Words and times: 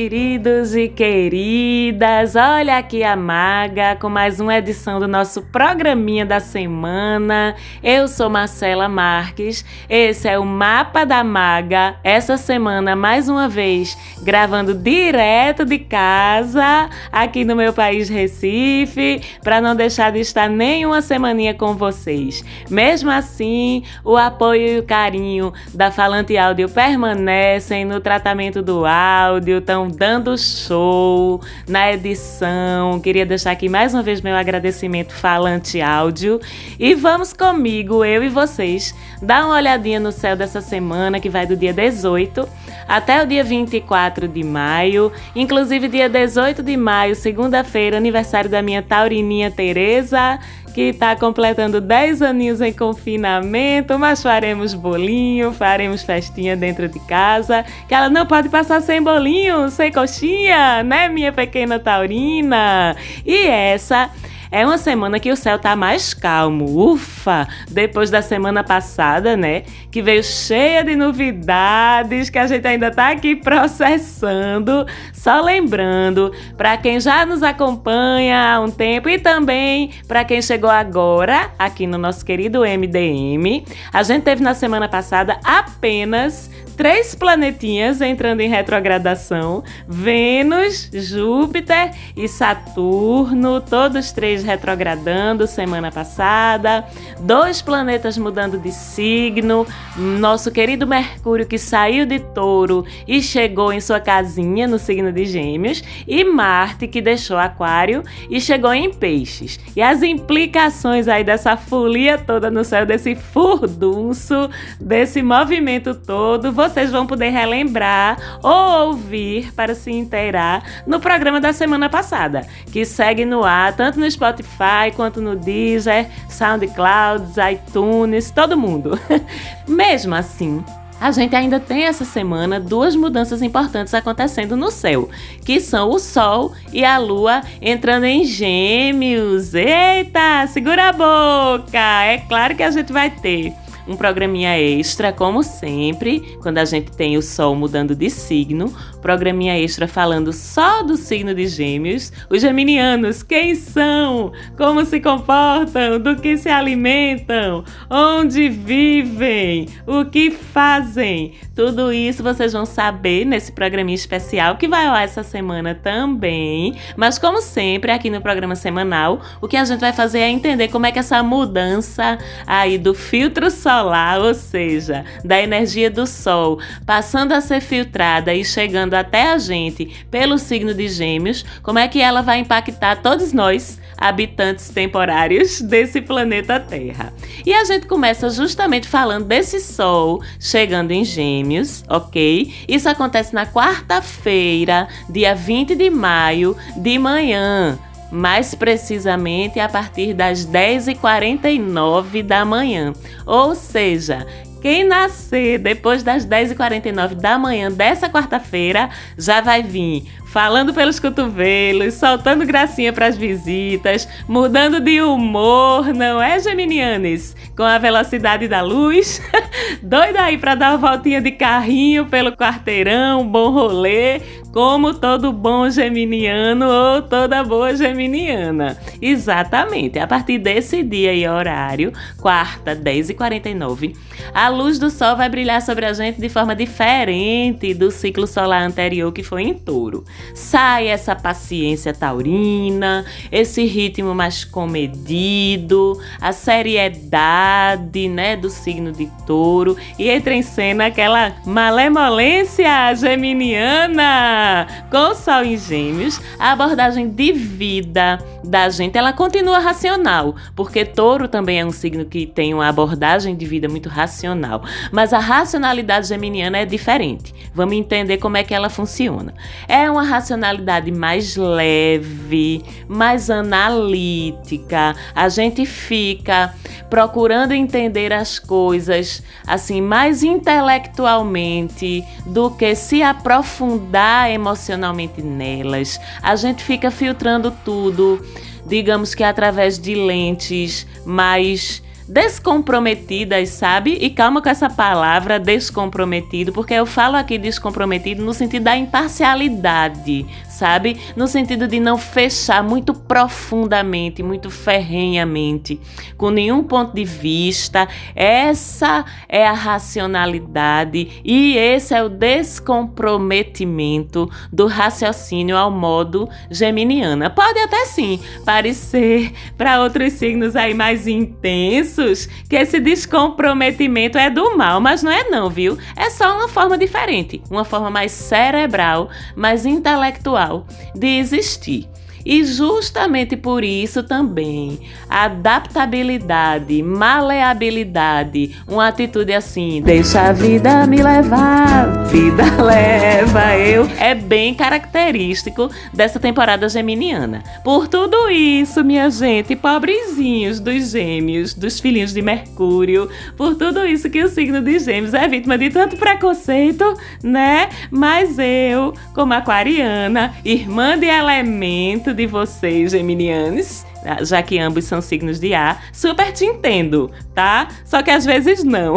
Queridos 0.00 0.74
e 0.74 0.88
queridas! 0.88 2.34
Olha 2.34 2.78
aqui 2.78 3.04
a 3.04 3.14
Maga 3.14 3.96
com 3.96 4.08
mais 4.08 4.40
uma 4.40 4.56
edição 4.56 4.98
do 4.98 5.06
nosso 5.06 5.42
programinha 5.42 6.24
da 6.24 6.40
semana. 6.40 7.54
Eu 7.82 8.08
sou 8.08 8.30
Marcela 8.30 8.88
Marques, 8.88 9.62
esse 9.90 10.26
é 10.26 10.38
o 10.38 10.46
Mapa 10.46 11.04
da 11.04 11.22
Maga. 11.22 11.96
Essa 12.02 12.38
semana, 12.38 12.96
mais 12.96 13.28
uma 13.28 13.46
vez, 13.46 13.94
gravando 14.22 14.72
direto 14.72 15.66
de 15.66 15.78
casa, 15.78 16.88
aqui 17.12 17.44
no 17.44 17.54
meu 17.54 17.74
país 17.74 18.08
Recife, 18.08 19.20
para 19.44 19.60
não 19.60 19.76
deixar 19.76 20.12
de 20.12 20.20
estar 20.20 20.48
nenhuma 20.48 21.02
semaninha 21.02 21.52
com 21.52 21.74
vocês. 21.74 22.42
Mesmo 22.70 23.10
assim, 23.10 23.84
o 24.02 24.16
apoio 24.16 24.66
e 24.66 24.78
o 24.78 24.82
carinho 24.82 25.52
da 25.74 25.90
Falante 25.90 26.38
Áudio 26.38 26.70
permanecem 26.70 27.84
no 27.84 28.00
tratamento 28.00 28.62
do 28.62 28.86
áudio, 28.86 29.58
estão 29.58 29.89
dando 29.90 30.36
show 30.38 31.40
na 31.68 31.92
edição. 31.92 33.00
Queria 33.00 33.26
deixar 33.26 33.50
aqui 33.50 33.68
mais 33.68 33.92
uma 33.92 34.02
vez 34.02 34.20
meu 34.20 34.34
agradecimento 34.36 35.12
falante 35.12 35.80
áudio. 35.80 36.40
E 36.78 36.94
vamos 36.94 37.32
comigo, 37.32 38.04
eu 38.04 38.22
e 38.22 38.28
vocês, 38.28 38.94
dar 39.20 39.44
uma 39.44 39.56
olhadinha 39.56 40.00
no 40.00 40.12
céu 40.12 40.36
dessa 40.36 40.60
semana 40.60 41.20
que 41.20 41.28
vai 41.28 41.46
do 41.46 41.56
dia 41.56 41.72
18 41.72 42.48
até 42.88 43.22
o 43.22 43.26
dia 43.26 43.44
24 43.44 44.26
de 44.26 44.42
maio. 44.42 45.12
Inclusive, 45.34 45.88
dia 45.88 46.08
18 46.08 46.62
de 46.62 46.76
maio, 46.76 47.14
segunda-feira, 47.14 47.96
aniversário 47.96 48.50
da 48.50 48.62
minha 48.62 48.82
taurininha 48.82 49.50
Tereza 49.50 50.38
que 50.70 50.90
está 50.90 51.14
completando 51.16 51.80
10 51.80 52.22
aninhos 52.22 52.60
em 52.60 52.72
confinamento, 52.72 53.98
mas 53.98 54.22
faremos 54.22 54.74
bolinho, 54.74 55.52
faremos 55.52 56.02
festinha 56.02 56.56
dentro 56.56 56.88
de 56.88 56.98
casa, 57.00 57.64
que 57.88 57.94
ela 57.94 58.08
não 58.08 58.26
pode 58.26 58.48
passar 58.48 58.80
sem 58.80 59.02
bolinho, 59.02 59.68
sem 59.70 59.92
coxinha, 59.92 60.82
né, 60.82 61.08
minha 61.08 61.32
pequena 61.32 61.78
taurina? 61.78 62.96
E 63.26 63.46
essa 63.46 64.10
é 64.50 64.66
uma 64.66 64.78
semana 64.78 65.20
que 65.20 65.30
o 65.30 65.36
céu 65.36 65.58
tá 65.58 65.76
mais 65.76 66.12
calmo, 66.12 66.92
ufa! 66.92 67.46
Depois 67.70 68.10
da 68.10 68.20
semana 68.20 68.64
passada, 68.64 69.36
né? 69.36 69.62
Que 69.90 70.02
veio 70.02 70.24
cheia 70.24 70.82
de 70.82 70.96
novidades 70.96 72.30
que 72.30 72.38
a 72.38 72.46
gente 72.46 72.66
ainda 72.66 72.90
tá 72.90 73.10
aqui 73.10 73.36
processando. 73.36 74.86
Só 75.12 75.40
lembrando, 75.40 76.32
para 76.56 76.76
quem 76.76 76.98
já 76.98 77.24
nos 77.24 77.42
acompanha 77.42 78.54
há 78.54 78.60
um 78.60 78.70
tempo 78.70 79.08
e 79.08 79.18
também 79.18 79.90
para 80.08 80.24
quem 80.24 80.42
chegou 80.42 80.70
agora 80.70 81.50
aqui 81.58 81.86
no 81.86 81.98
nosso 81.98 82.24
querido 82.24 82.62
MDM, 82.62 83.64
a 83.92 84.02
gente 84.02 84.22
teve 84.22 84.42
na 84.42 84.54
semana 84.54 84.88
passada 84.88 85.38
apenas 85.44 86.50
três 86.80 87.14
planetinhas 87.14 88.00
entrando 88.00 88.40
em 88.40 88.48
retrogradação: 88.48 89.62
Vênus, 89.86 90.88
Júpiter 90.90 91.90
e 92.16 92.26
Saturno, 92.26 93.60
todos 93.60 94.12
três 94.12 94.42
retrogradando 94.42 95.46
semana 95.46 95.92
passada. 95.92 96.86
Dois 97.20 97.60
planetas 97.60 98.16
mudando 98.16 98.56
de 98.56 98.72
signo: 98.72 99.66
nosso 99.94 100.50
querido 100.50 100.86
Mercúrio 100.86 101.46
que 101.46 101.58
saiu 101.58 102.06
de 102.06 102.18
Touro 102.18 102.86
e 103.06 103.20
chegou 103.20 103.70
em 103.70 103.80
sua 103.80 104.00
casinha 104.00 104.66
no 104.66 104.78
signo 104.78 105.12
de 105.12 105.26
Gêmeos, 105.26 105.84
e 106.08 106.24
Marte 106.24 106.88
que 106.88 107.02
deixou 107.02 107.36
Aquário 107.36 108.02
e 108.30 108.40
chegou 108.40 108.72
em 108.72 108.90
Peixes. 108.90 109.60
E 109.76 109.82
as 109.82 110.02
implicações 110.02 111.08
aí 111.08 111.24
dessa 111.24 111.58
folia 111.58 112.16
toda 112.16 112.50
no 112.50 112.64
céu, 112.64 112.86
desse 112.86 113.14
furdunço, 113.14 114.48
desse 114.80 115.20
movimento 115.20 115.94
todo, 115.94 116.50
vocês 116.70 116.90
vão 116.90 117.06
poder 117.06 117.30
relembrar 117.30 118.40
ou 118.42 118.88
ouvir 118.88 119.52
para 119.54 119.74
se 119.74 119.90
inteirar 119.90 120.62
no 120.86 121.00
programa 121.00 121.40
da 121.40 121.52
semana 121.52 121.88
passada, 121.88 122.46
que 122.72 122.84
segue 122.84 123.24
no 123.24 123.44
ar 123.44 123.74
tanto 123.74 123.98
no 123.98 124.10
Spotify 124.10 124.92
quanto 124.94 125.20
no 125.20 125.34
Deezer, 125.34 126.06
SoundCloud, 126.28 127.32
iTunes, 127.52 128.30
todo 128.30 128.56
mundo. 128.56 128.98
Mesmo 129.66 130.14
assim, 130.14 130.64
a 131.00 131.10
gente 131.10 131.34
ainda 131.34 131.58
tem 131.58 131.84
essa 131.84 132.04
semana 132.04 132.60
duas 132.60 132.94
mudanças 132.94 133.42
importantes 133.42 133.92
acontecendo 133.92 134.56
no 134.56 134.70
céu, 134.70 135.08
que 135.44 135.58
são 135.58 135.90
o 135.90 135.98
Sol 135.98 136.52
e 136.72 136.84
a 136.84 136.98
Lua 136.98 137.40
entrando 137.60 138.04
em 138.04 138.24
Gêmeos. 138.24 139.54
Eita, 139.54 140.46
segura 140.46 140.90
a 140.90 140.92
boca! 140.92 142.04
É 142.04 142.18
claro 142.28 142.54
que 142.54 142.62
a 142.62 142.70
gente 142.70 142.92
vai 142.92 143.10
ter 143.10 143.54
um 143.90 143.96
programinha 143.96 144.56
extra, 144.56 145.12
como 145.12 145.42
sempre, 145.42 146.38
quando 146.40 146.58
a 146.58 146.64
gente 146.64 146.92
tem 146.92 147.16
o 147.16 147.22
Sol 147.22 147.56
mudando 147.56 147.92
de 147.92 148.08
signo. 148.08 148.72
Programinha 149.02 149.58
extra 149.58 149.88
falando 149.88 150.32
só 150.32 150.84
do 150.84 150.96
signo 150.96 151.34
de 151.34 151.48
Gêmeos. 151.48 152.12
Os 152.30 152.40
geminianos, 152.40 153.24
quem 153.24 153.56
são? 153.56 154.32
Como 154.56 154.84
se 154.84 155.00
comportam? 155.00 155.98
Do 155.98 156.14
que 156.14 156.36
se 156.36 156.48
alimentam? 156.48 157.64
Onde 157.90 158.48
vivem? 158.48 159.66
O 159.88 160.04
que 160.04 160.30
fazem? 160.30 161.32
Tudo 161.60 161.92
isso 161.92 162.22
vocês 162.22 162.54
vão 162.54 162.64
saber 162.64 163.26
nesse 163.26 163.52
programinha 163.52 163.94
especial 163.94 164.56
que 164.56 164.66
vai 164.66 164.88
lá 164.88 165.02
essa 165.02 165.22
semana 165.22 165.74
também. 165.74 166.74
Mas, 166.96 167.18
como 167.18 167.42
sempre, 167.42 167.92
aqui 167.92 168.08
no 168.08 168.22
programa 168.22 168.56
semanal, 168.56 169.20
o 169.42 169.46
que 169.46 169.58
a 169.58 169.64
gente 169.66 169.80
vai 169.80 169.92
fazer 169.92 170.20
é 170.20 170.30
entender 170.30 170.68
como 170.68 170.86
é 170.86 170.90
que 170.90 170.98
essa 170.98 171.22
mudança 171.22 172.16
aí 172.46 172.78
do 172.78 172.94
filtro 172.94 173.50
solar, 173.50 174.22
ou 174.22 174.32
seja, 174.32 175.04
da 175.22 175.38
energia 175.38 175.90
do 175.90 176.06
Sol, 176.06 176.58
passando 176.86 177.32
a 177.32 177.42
ser 177.42 177.60
filtrada 177.60 178.32
e 178.32 178.42
chegando 178.42 178.94
até 178.94 179.30
a 179.30 179.36
gente 179.36 180.06
pelo 180.10 180.38
signo 180.38 180.72
de 180.72 180.88
Gêmeos, 180.88 181.44
como 181.62 181.78
é 181.78 181.86
que 181.86 182.00
ela 182.00 182.22
vai 182.22 182.38
impactar 182.38 183.02
todos 183.02 183.34
nós, 183.34 183.78
habitantes 183.98 184.70
temporários 184.70 185.60
desse 185.68 186.00
planeta 186.00 186.58
Terra? 186.58 187.12
E 187.44 187.52
a 187.52 187.64
gente 187.64 187.86
começa 187.86 188.30
justamente 188.30 188.88
falando 188.88 189.26
desse 189.26 189.60
Sol 189.60 190.22
chegando 190.38 190.92
em 190.92 191.04
Gêmeos, 191.04 191.49
ok? 191.88 192.52
Isso 192.68 192.88
acontece 192.88 193.34
na 193.34 193.46
quarta-feira, 193.46 194.88
dia 195.08 195.34
20 195.34 195.74
de 195.74 195.90
maio, 195.90 196.56
de 196.76 196.98
manhã 196.98 197.78
mais 198.12 198.56
precisamente 198.56 199.60
a 199.60 199.68
partir 199.68 200.14
das 200.14 200.44
10h49 200.44 202.24
da 202.24 202.44
manhã. 202.44 202.92
Ou 203.24 203.54
seja, 203.54 204.26
quem 204.60 204.84
nascer 204.84 205.58
depois 205.58 206.02
das 206.02 206.26
10h49 206.26 207.14
da 207.14 207.38
manhã 207.38 207.70
dessa 207.70 208.08
quarta-feira 208.10 208.90
já 209.16 209.40
vai 209.40 209.62
vir 209.62 210.04
falando 210.30 210.72
pelos 210.72 211.00
cotovelos, 211.00 211.94
soltando 211.94 212.46
gracinha 212.46 212.92
para 212.92 213.06
as 213.06 213.16
visitas, 213.16 214.08
mudando 214.28 214.80
de 214.80 215.00
humor, 215.00 215.92
não 215.92 216.22
é, 216.22 216.38
Geminianes? 216.38 217.34
Com 217.56 217.64
a 217.64 217.78
velocidade 217.78 218.46
da 218.46 218.60
luz, 218.62 219.20
doida 219.82 220.22
aí 220.22 220.38
para 220.38 220.54
dar 220.54 220.70
uma 220.70 220.88
voltinha 220.88 221.20
de 221.20 221.32
carrinho 221.32 222.06
pelo 222.06 222.32
quarteirão, 222.32 223.26
bom 223.26 223.50
rolê, 223.50 224.20
como 224.52 224.94
todo 224.94 225.32
bom 225.32 225.68
geminiano 225.68 226.66
ou 226.68 227.02
toda 227.02 227.42
boa 227.44 227.74
geminiana. 227.74 228.76
Exatamente, 229.00 229.98
a 229.98 230.06
partir 230.06 230.38
desse 230.38 230.82
dia 230.82 231.12
e 231.12 231.26
horário, 231.26 231.92
quarta, 232.20 232.74
10h49, 232.74 233.96
a 234.34 234.48
luz 234.48 234.78
do 234.78 234.90
sol 234.90 235.16
vai 235.16 235.28
brilhar 235.28 235.62
sobre 235.62 235.86
a 235.86 235.92
gente 235.92 236.20
de 236.20 236.28
forma 236.28 236.54
diferente 236.54 237.74
do 237.74 237.90
ciclo 237.90 238.26
solar 238.26 238.62
anterior 238.62 239.12
que 239.12 239.22
foi 239.22 239.42
em 239.42 239.54
touro. 239.54 240.04
Sai 240.34 240.88
essa 240.88 241.14
paciência 241.14 241.92
taurina, 241.92 243.04
esse 243.30 243.64
ritmo 243.64 244.14
mais 244.14 244.44
comedido, 244.44 245.98
a 246.20 246.32
seriedade, 246.32 248.08
né, 248.08 248.36
do 248.36 248.50
signo 248.50 248.92
de 248.92 249.06
touro 249.26 249.76
e 249.98 250.08
entra 250.08 250.34
em 250.34 250.42
cena 250.42 250.86
aquela 250.86 251.32
malemolência 251.44 252.94
geminiana 252.94 254.66
com 254.90 255.10
o 255.10 255.14
sol 255.14 255.44
em 255.44 255.56
gêmeos, 255.56 256.20
a 256.38 256.52
abordagem 256.52 257.08
de 257.08 257.32
vida 257.32 258.18
da 258.42 258.68
gente, 258.68 258.96
ela 258.96 259.12
continua 259.12 259.58
racional, 259.58 260.34
porque 260.56 260.84
touro 260.84 261.28
também 261.28 261.60
é 261.60 261.64
um 261.64 261.70
signo 261.70 262.04
que 262.04 262.26
tem 262.26 262.54
uma 262.54 262.68
abordagem 262.68 263.36
de 263.36 263.46
vida 263.46 263.68
muito 263.68 263.88
racional, 263.88 264.62
mas 264.90 265.12
a 265.12 265.18
racionalidade 265.18 266.08
geminiana 266.08 266.58
é 266.58 266.64
diferente. 266.64 267.34
Vamos 267.54 267.74
entender 267.74 268.18
como 268.18 268.36
é 268.36 268.44
que 268.44 268.54
ela 268.54 268.70
funciona. 268.70 269.34
É 269.68 269.90
uma 269.90 270.02
racionalidade 270.10 270.90
mais 270.90 271.36
leve, 271.36 272.62
mais 272.88 273.30
analítica. 273.30 274.96
A 275.14 275.28
gente 275.28 275.64
fica 275.64 276.52
procurando 276.90 277.52
entender 277.52 278.12
as 278.12 278.38
coisas 278.38 279.22
assim 279.46 279.80
mais 279.80 280.24
intelectualmente 280.24 282.04
do 282.26 282.50
que 282.50 282.74
se 282.74 283.02
aprofundar 283.02 284.30
emocionalmente 284.30 285.22
nelas. 285.22 286.00
A 286.20 286.34
gente 286.34 286.64
fica 286.64 286.90
filtrando 286.90 287.52
tudo, 287.64 288.20
digamos 288.66 289.14
que 289.14 289.22
através 289.22 289.78
de 289.78 289.94
lentes 289.94 290.86
mais 291.04 291.82
descomprometidas, 292.10 293.50
sabe? 293.50 293.92
E 294.00 294.10
calma 294.10 294.42
com 294.42 294.48
essa 294.48 294.68
palavra 294.68 295.38
descomprometido, 295.38 296.52
porque 296.52 296.74
eu 296.74 296.84
falo 296.84 297.16
aqui 297.16 297.38
descomprometido 297.38 298.24
no 298.24 298.34
sentido 298.34 298.64
da 298.64 298.76
imparcialidade, 298.76 300.26
sabe? 300.60 301.00
No 301.16 301.26
sentido 301.26 301.66
de 301.66 301.80
não 301.80 301.96
fechar 301.96 302.62
muito 302.62 302.92
profundamente, 302.92 304.22
muito 304.22 304.50
ferrenhamente, 304.50 305.80
com 306.18 306.28
nenhum 306.28 306.62
ponto 306.62 306.94
de 306.94 307.02
vista. 307.02 307.88
Essa 308.14 309.06
é 309.26 309.46
a 309.46 309.54
racionalidade 309.54 311.22
e 311.24 311.56
esse 311.56 311.94
é 311.94 312.04
o 312.04 312.10
descomprometimento 312.10 314.30
do 314.52 314.66
raciocínio 314.66 315.56
ao 315.56 315.70
modo 315.70 316.28
geminiana. 316.50 317.30
Pode 317.30 317.58
até 317.58 317.86
sim 317.86 318.20
parecer 318.44 319.32
para 319.56 319.80
outros 319.80 320.12
signos 320.12 320.54
aí 320.56 320.74
mais 320.74 321.06
intensos 321.06 322.28
que 322.50 322.56
esse 322.56 322.78
descomprometimento 322.80 324.18
é 324.18 324.28
do 324.28 324.58
mal, 324.58 324.78
mas 324.78 325.02
não 325.02 325.10
é 325.10 325.24
não, 325.24 325.48
viu? 325.48 325.78
É 325.96 326.10
só 326.10 326.36
uma 326.36 326.48
forma 326.48 326.76
diferente, 326.76 327.40
uma 327.50 327.64
forma 327.64 327.88
mais 327.88 328.12
cerebral, 328.12 329.08
mais 329.34 329.64
intelectual 329.64 330.49
de 330.94 331.20
existir. 331.20 331.88
E 332.24 332.44
justamente 332.44 333.36
por 333.36 333.64
isso 333.64 334.02
também, 334.02 334.78
adaptabilidade, 335.08 336.82
maleabilidade, 336.82 338.56
uma 338.68 338.88
atitude 338.88 339.32
assim, 339.32 339.80
deixa 339.82 340.28
a 340.28 340.32
vida 340.32 340.86
me 340.86 341.02
levar, 341.02 342.06
vida 342.08 342.44
leva 342.62 343.56
eu, 343.56 343.88
é 343.98 344.14
bem 344.14 344.54
característico 344.54 345.70
dessa 345.92 346.20
temporada 346.20 346.68
geminiana. 346.68 347.42
Por 347.64 347.88
tudo 347.88 348.28
isso, 348.28 348.84
minha 348.84 349.10
gente, 349.10 349.56
pobrezinhos 349.56 350.60
dos 350.60 350.90
gêmeos, 350.90 351.54
dos 351.54 351.80
filhinhos 351.80 352.12
de 352.12 352.22
Mercúrio, 352.22 353.08
por 353.36 353.54
tudo 353.54 353.86
isso 353.86 354.10
que 354.10 354.22
o 354.22 354.28
signo 354.28 354.60
de 354.60 354.78
gêmeos 354.78 355.14
é 355.14 355.26
vítima 355.26 355.56
de 355.56 355.70
tanto 355.70 355.96
preconceito, 355.96 356.84
né? 357.22 357.68
Mas 357.90 358.38
eu, 358.38 358.92
como 359.14 359.32
aquariana, 359.32 360.34
irmã 360.44 360.98
de 360.98 361.06
elemento, 361.06 362.09
de 362.14 362.26
vocês, 362.26 362.92
geminianos, 362.92 363.84
já 364.22 364.42
que 364.42 364.58
ambos 364.58 364.84
são 364.84 365.00
signos 365.00 365.38
de 365.38 365.54
ar, 365.54 365.84
super 365.92 366.32
te 366.32 366.44
entendo, 366.44 367.10
tá? 367.34 367.68
Só 367.84 368.02
que 368.02 368.10
às 368.10 368.24
vezes 368.24 368.64
não. 368.64 368.96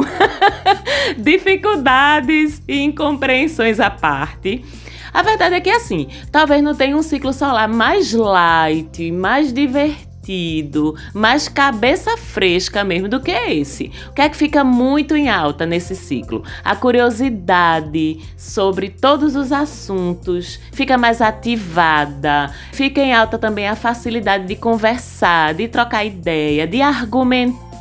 Dificuldades 1.18 2.62
e 2.68 2.82
incompreensões 2.82 3.80
à 3.80 3.90
parte. 3.90 4.64
A 5.14 5.22
verdade 5.22 5.56
é 5.56 5.62
que 5.62 5.70
assim, 5.70 6.08
talvez 6.32 6.64
não 6.64 6.74
tenha 6.74 6.98
um 6.98 7.04
ciclo 7.04 7.34
solar 7.34 7.68
mais 7.68 8.14
light, 8.14 9.12
mais 9.12 9.54
divertido 9.54 10.13
divertido, 10.24 10.96
mais 11.14 11.48
cabeça 11.48 12.18
fresca 12.18 12.84
mesmo 12.84 13.08
do 13.08 13.20
que 13.20 13.32
esse. 13.32 13.92
O 14.10 14.14
que 14.14 14.22
é 14.22 14.30
que 14.30 14.38
fica 14.38 14.64
muito 14.64 15.16
em 15.16 15.30
alta 15.30 15.66
nesse 15.66 15.96
ciclo? 15.96 16.44
A 16.64 16.76
curiosidade 16.76 18.20
sobre 18.38 18.90
todos 18.90 19.36
os 19.36 19.52
assuntos 19.52 20.60
fica 20.72 20.98
mais 20.98 21.22
ativada. 21.22 22.50
Fica 22.72 23.02
em 23.02 23.14
alta 23.14 23.38
também 23.38 23.68
a 23.68 23.76
facilidade 23.76 24.48
de 24.48 24.56
conversar, 24.56 25.54
de 25.54 25.68
trocar 25.68 26.06
ideia, 26.06 26.66
de 26.66 26.82
argumentar 26.82 27.73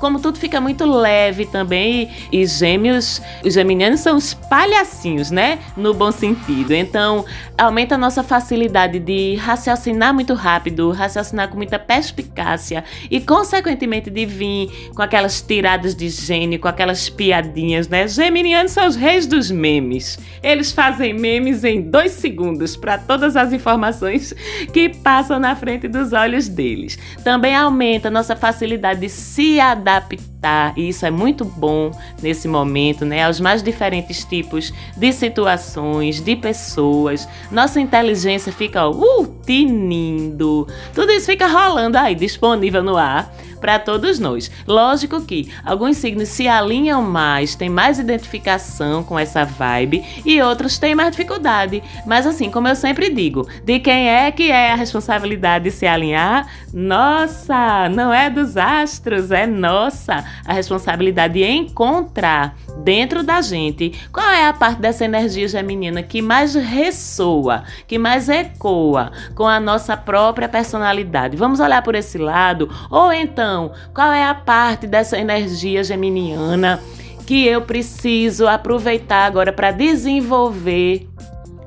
como 0.00 0.20
tudo 0.20 0.38
fica 0.38 0.60
muito 0.60 0.84
leve 0.84 1.46
também. 1.46 2.10
E, 2.32 2.38
e 2.38 2.46
gêmeos, 2.46 3.20
os 3.44 3.54
geminianos 3.54 4.00
são 4.00 4.16
os 4.16 4.34
palhacinhos, 4.34 5.30
né? 5.30 5.58
No 5.76 5.94
bom 5.94 6.12
sentido. 6.12 6.72
Então, 6.72 7.24
aumenta 7.56 7.94
a 7.94 7.98
nossa 7.98 8.22
facilidade 8.22 8.98
de 8.98 9.36
raciocinar 9.36 10.14
muito 10.14 10.34
rápido, 10.34 10.90
raciocinar 10.90 11.48
com 11.48 11.56
muita 11.56 11.78
perspicácia 11.78 12.84
e, 13.10 13.20
consequentemente, 13.20 14.10
de 14.10 14.24
vir 14.26 14.90
com 14.94 15.02
aquelas 15.02 15.40
tiradas 15.40 15.94
de 15.94 16.08
gênio, 16.08 16.58
com 16.58 16.68
aquelas 16.68 17.08
piadinhas, 17.08 17.88
né? 17.88 18.06
Geminianos 18.06 18.72
são 18.72 18.86
os 18.86 18.96
reis 18.96 19.26
dos 19.26 19.50
memes. 19.50 20.18
Eles 20.42 20.72
fazem 20.72 21.12
memes 21.12 21.64
em 21.64 21.82
dois 21.82 22.12
segundos 22.12 22.76
para 22.76 22.98
todas 22.98 23.36
as 23.36 23.52
informações 23.52 24.32
que 24.72 24.88
passam 24.88 25.38
na 25.38 25.56
frente 25.56 25.88
dos 25.88 26.12
olhos 26.12 26.48
deles. 26.48 26.98
Também 27.24 27.54
aumenta 27.54 28.08
a 28.08 28.10
nossa 28.10 28.36
facilidade 28.36 29.00
de 29.00 29.08
se 29.18 29.60
adaptar, 29.60 30.72
e 30.76 30.88
isso 30.88 31.04
é 31.04 31.10
muito 31.10 31.44
bom 31.44 31.90
nesse 32.22 32.48
momento, 32.48 33.04
né? 33.04 33.24
Aos 33.24 33.40
mais 33.40 33.62
diferentes 33.62 34.24
tipos 34.24 34.72
de 34.96 35.12
situações, 35.12 36.20
de 36.20 36.36
pessoas. 36.36 37.28
Nossa 37.50 37.80
inteligência 37.80 38.52
fica, 38.52 38.86
ó, 38.86 38.92
uh, 38.92 39.26
tinindo. 39.44 40.66
Tudo 40.94 41.12
isso 41.12 41.26
fica 41.26 41.46
rolando 41.46 41.98
aí, 41.98 42.14
disponível 42.14 42.82
no 42.82 42.96
ar 42.96 43.32
para 43.58 43.78
todos 43.78 44.18
nós. 44.18 44.50
Lógico 44.66 45.20
que 45.22 45.52
alguns 45.64 45.96
signos 45.96 46.28
se 46.28 46.48
alinham 46.48 47.02
mais, 47.02 47.54
têm 47.54 47.68
mais 47.68 47.98
identificação 47.98 49.02
com 49.02 49.18
essa 49.18 49.44
vibe 49.44 50.04
e 50.24 50.40
outros 50.40 50.78
têm 50.78 50.94
mais 50.94 51.10
dificuldade. 51.10 51.82
Mas 52.06 52.26
assim, 52.26 52.50
como 52.50 52.68
eu 52.68 52.76
sempre 52.76 53.10
digo, 53.10 53.46
de 53.64 53.78
quem 53.80 54.08
é 54.08 54.30
que 54.30 54.50
é 54.50 54.72
a 54.72 54.76
responsabilidade 54.76 55.64
de 55.64 55.70
se 55.70 55.86
alinhar? 55.86 56.46
Nossa, 56.72 57.88
não 57.88 58.12
é 58.12 58.30
dos 58.30 58.56
astros, 58.56 59.30
é 59.30 59.46
nossa. 59.46 60.24
A 60.44 60.52
responsabilidade 60.52 61.34
de 61.34 61.44
encontrar 61.44 62.56
dentro 62.84 63.22
da 63.22 63.40
gente 63.40 63.92
qual 64.12 64.28
é 64.28 64.46
a 64.46 64.52
parte 64.52 64.80
dessa 64.80 65.04
energia 65.04 65.48
geminiana 65.48 66.02
que 66.02 66.22
mais 66.22 66.54
ressoa, 66.54 67.64
que 67.86 67.98
mais 67.98 68.28
ecoa 68.28 69.12
com 69.34 69.46
a 69.46 69.58
nossa 69.58 69.96
própria 69.96 70.48
personalidade. 70.48 71.36
Vamos 71.36 71.60
olhar 71.60 71.82
por 71.82 71.94
esse 71.94 72.18
lado 72.18 72.68
ou 72.90 73.12
então, 73.12 73.72
qual 73.94 74.12
é 74.12 74.24
a 74.24 74.34
parte 74.34 74.86
dessa 74.86 75.18
energia 75.18 75.82
geminiana 75.82 76.80
que 77.26 77.46
eu 77.46 77.62
preciso 77.62 78.46
aproveitar 78.46 79.26
agora 79.26 79.52
para 79.52 79.70
desenvolver 79.70 81.07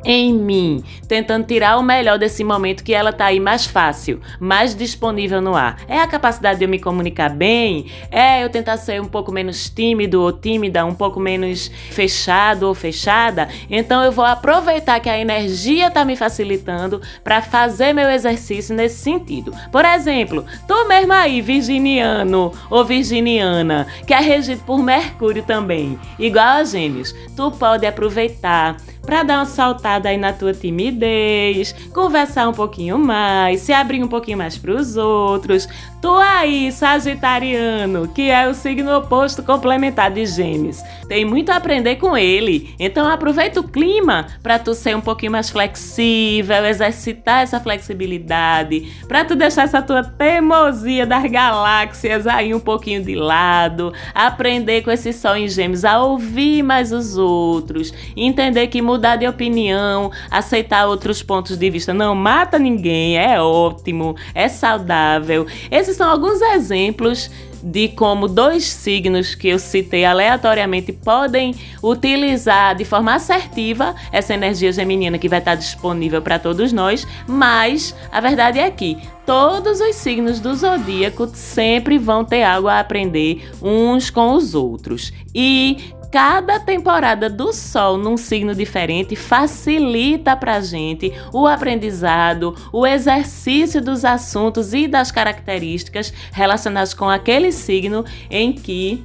em 0.03 0.33
mim, 0.33 0.83
tentando 1.07 1.45
tirar 1.45 1.77
o 1.77 1.83
melhor 1.83 2.17
desse 2.17 2.43
momento 2.43 2.83
que 2.83 2.93
ela 2.93 3.13
tá 3.13 3.25
aí 3.25 3.39
mais 3.39 3.65
fácil, 3.65 4.19
mais 4.39 4.75
disponível 4.75 5.41
no 5.41 5.55
ar. 5.55 5.77
É 5.87 5.99
a 5.99 6.07
capacidade 6.07 6.59
de 6.59 6.65
eu 6.65 6.69
me 6.69 6.79
comunicar 6.79 7.29
bem? 7.29 7.85
É 8.09 8.43
eu 8.43 8.49
tentar 8.49 8.77
ser 8.77 9.01
um 9.01 9.07
pouco 9.07 9.31
menos 9.31 9.69
tímido 9.69 10.21
ou 10.21 10.31
tímida, 10.31 10.85
um 10.85 10.95
pouco 10.95 11.19
menos 11.19 11.69
fechado 11.91 12.63
ou 12.63 12.73
fechada? 12.73 13.47
Então 13.69 14.03
eu 14.03 14.11
vou 14.11 14.25
aproveitar 14.25 14.99
que 14.99 15.09
a 15.09 15.19
energia 15.19 15.91
tá 15.91 16.03
me 16.03 16.15
facilitando 16.15 17.01
para 17.23 17.41
fazer 17.41 17.93
meu 17.93 18.09
exercício 18.09 18.75
nesse 18.75 18.97
sentido. 18.97 19.53
Por 19.71 19.85
exemplo, 19.85 20.45
tu 20.67 20.87
mesmo 20.87 21.13
aí, 21.13 21.41
virginiano 21.41 22.51
ou 22.69 22.83
virginiana, 22.85 23.87
que 24.05 24.13
é 24.13 24.19
regido 24.19 24.63
por 24.63 24.81
Mercúrio 24.81 25.43
também, 25.43 25.99
igual 26.17 26.45
a 26.45 26.63
Gêmeos, 26.63 27.13
tu 27.35 27.51
pode 27.51 27.85
aproveitar 27.85 28.75
para 29.01 29.23
dar 29.23 29.39
uma 29.39 29.45
saltada 29.45 30.09
aí 30.09 30.17
na 30.17 30.31
tua 30.33 30.53
timidez, 30.53 31.73
conversar 31.93 32.47
um 32.47 32.53
pouquinho 32.53 32.97
mais, 32.97 33.61
se 33.61 33.73
abrir 33.73 34.03
um 34.03 34.07
pouquinho 34.07 34.37
mais 34.37 34.57
para 34.57 34.71
os 34.71 34.95
outros. 34.97 35.67
Tu 36.01 36.09
aí, 36.09 36.71
Sagitariano, 36.71 38.07
que 38.07 38.31
é 38.31 38.47
o 38.47 38.55
signo 38.55 38.97
oposto 38.97 39.43
complementar 39.43 40.09
de 40.09 40.25
Gêmeos, 40.25 40.81
tem 41.07 41.23
muito 41.23 41.51
a 41.51 41.57
aprender 41.57 41.97
com 41.97 42.17
ele. 42.17 42.73
Então 42.79 43.07
aproveita 43.07 43.59
o 43.59 43.67
clima 43.67 44.25
para 44.41 44.57
tu 44.57 44.73
ser 44.73 44.95
um 44.95 45.01
pouquinho 45.01 45.31
mais 45.31 45.51
flexível, 45.51 46.65
exercitar 46.65 47.43
essa 47.43 47.59
flexibilidade, 47.59 48.91
para 49.07 49.23
tu 49.23 49.35
deixar 49.35 49.63
essa 49.63 49.81
tua 49.81 50.03
teimosia 50.03 51.05
das 51.05 51.29
galáxias 51.29 52.25
aí 52.25 52.53
um 52.53 52.59
pouquinho 52.59 53.03
de 53.03 53.13
lado, 53.13 53.93
aprender 54.15 54.81
com 54.81 54.89
esse 54.89 55.13
sol 55.13 55.35
em 55.35 55.47
Gêmeos 55.47 55.85
a 55.85 56.01
ouvir 56.01 56.63
mais 56.63 56.91
os 56.91 57.15
outros, 57.15 57.93
entender 58.15 58.67
que 58.67 58.81
mudar 58.91 59.15
de 59.15 59.25
opinião, 59.25 60.11
aceitar 60.29 60.85
outros 60.85 61.23
pontos 61.23 61.57
de 61.57 61.69
vista 61.69 61.93
não 61.93 62.13
mata 62.13 62.59
ninguém, 62.59 63.17
é 63.17 63.41
ótimo, 63.41 64.15
é 64.35 64.49
saudável. 64.49 65.47
Esses 65.71 65.95
são 65.95 66.09
alguns 66.09 66.41
exemplos 66.41 67.31
de 67.63 67.89
como 67.89 68.27
dois 68.27 68.65
signos 68.65 69.35
que 69.35 69.47
eu 69.47 69.59
citei 69.59 70.03
aleatoriamente 70.03 70.91
podem 70.91 71.55
utilizar 71.81 72.75
de 72.75 72.83
forma 72.83 73.13
assertiva 73.13 73.95
essa 74.11 74.33
energia 74.33 74.71
geminina 74.73 75.17
que 75.17 75.29
vai 75.29 75.39
estar 75.39 75.55
disponível 75.55 76.21
para 76.21 76.39
todos 76.39 76.73
nós, 76.73 77.07
mas 77.27 77.95
a 78.11 78.19
verdade 78.19 78.59
é 78.59 78.69
que 78.71 78.97
todos 79.25 79.79
os 79.79 79.95
signos 79.95 80.39
do 80.39 80.55
zodíaco 80.55 81.29
sempre 81.33 81.97
vão 81.97 82.25
ter 82.25 82.43
algo 82.43 82.67
a 82.67 82.79
aprender 82.79 83.49
uns 83.61 84.09
com 84.09 84.33
os 84.33 84.55
outros. 84.55 85.13
E 85.33 85.93
cada 86.11 86.59
temporada 86.59 87.29
do 87.29 87.53
Sol 87.53 87.97
num 87.97 88.17
signo 88.17 88.53
diferente 88.53 89.15
facilita 89.15 90.35
para 90.35 90.59
gente 90.59 91.13
o 91.31 91.47
aprendizado, 91.47 92.53
o 92.71 92.85
exercício 92.85 93.81
dos 93.81 94.03
assuntos 94.03 94.73
e 94.73 94.87
das 94.87 95.09
características 95.11 96.13
relacionados 96.33 96.93
com 96.93 97.09
aquele 97.09 97.51
signo 97.51 98.03
em 98.29 98.51
que 98.51 99.03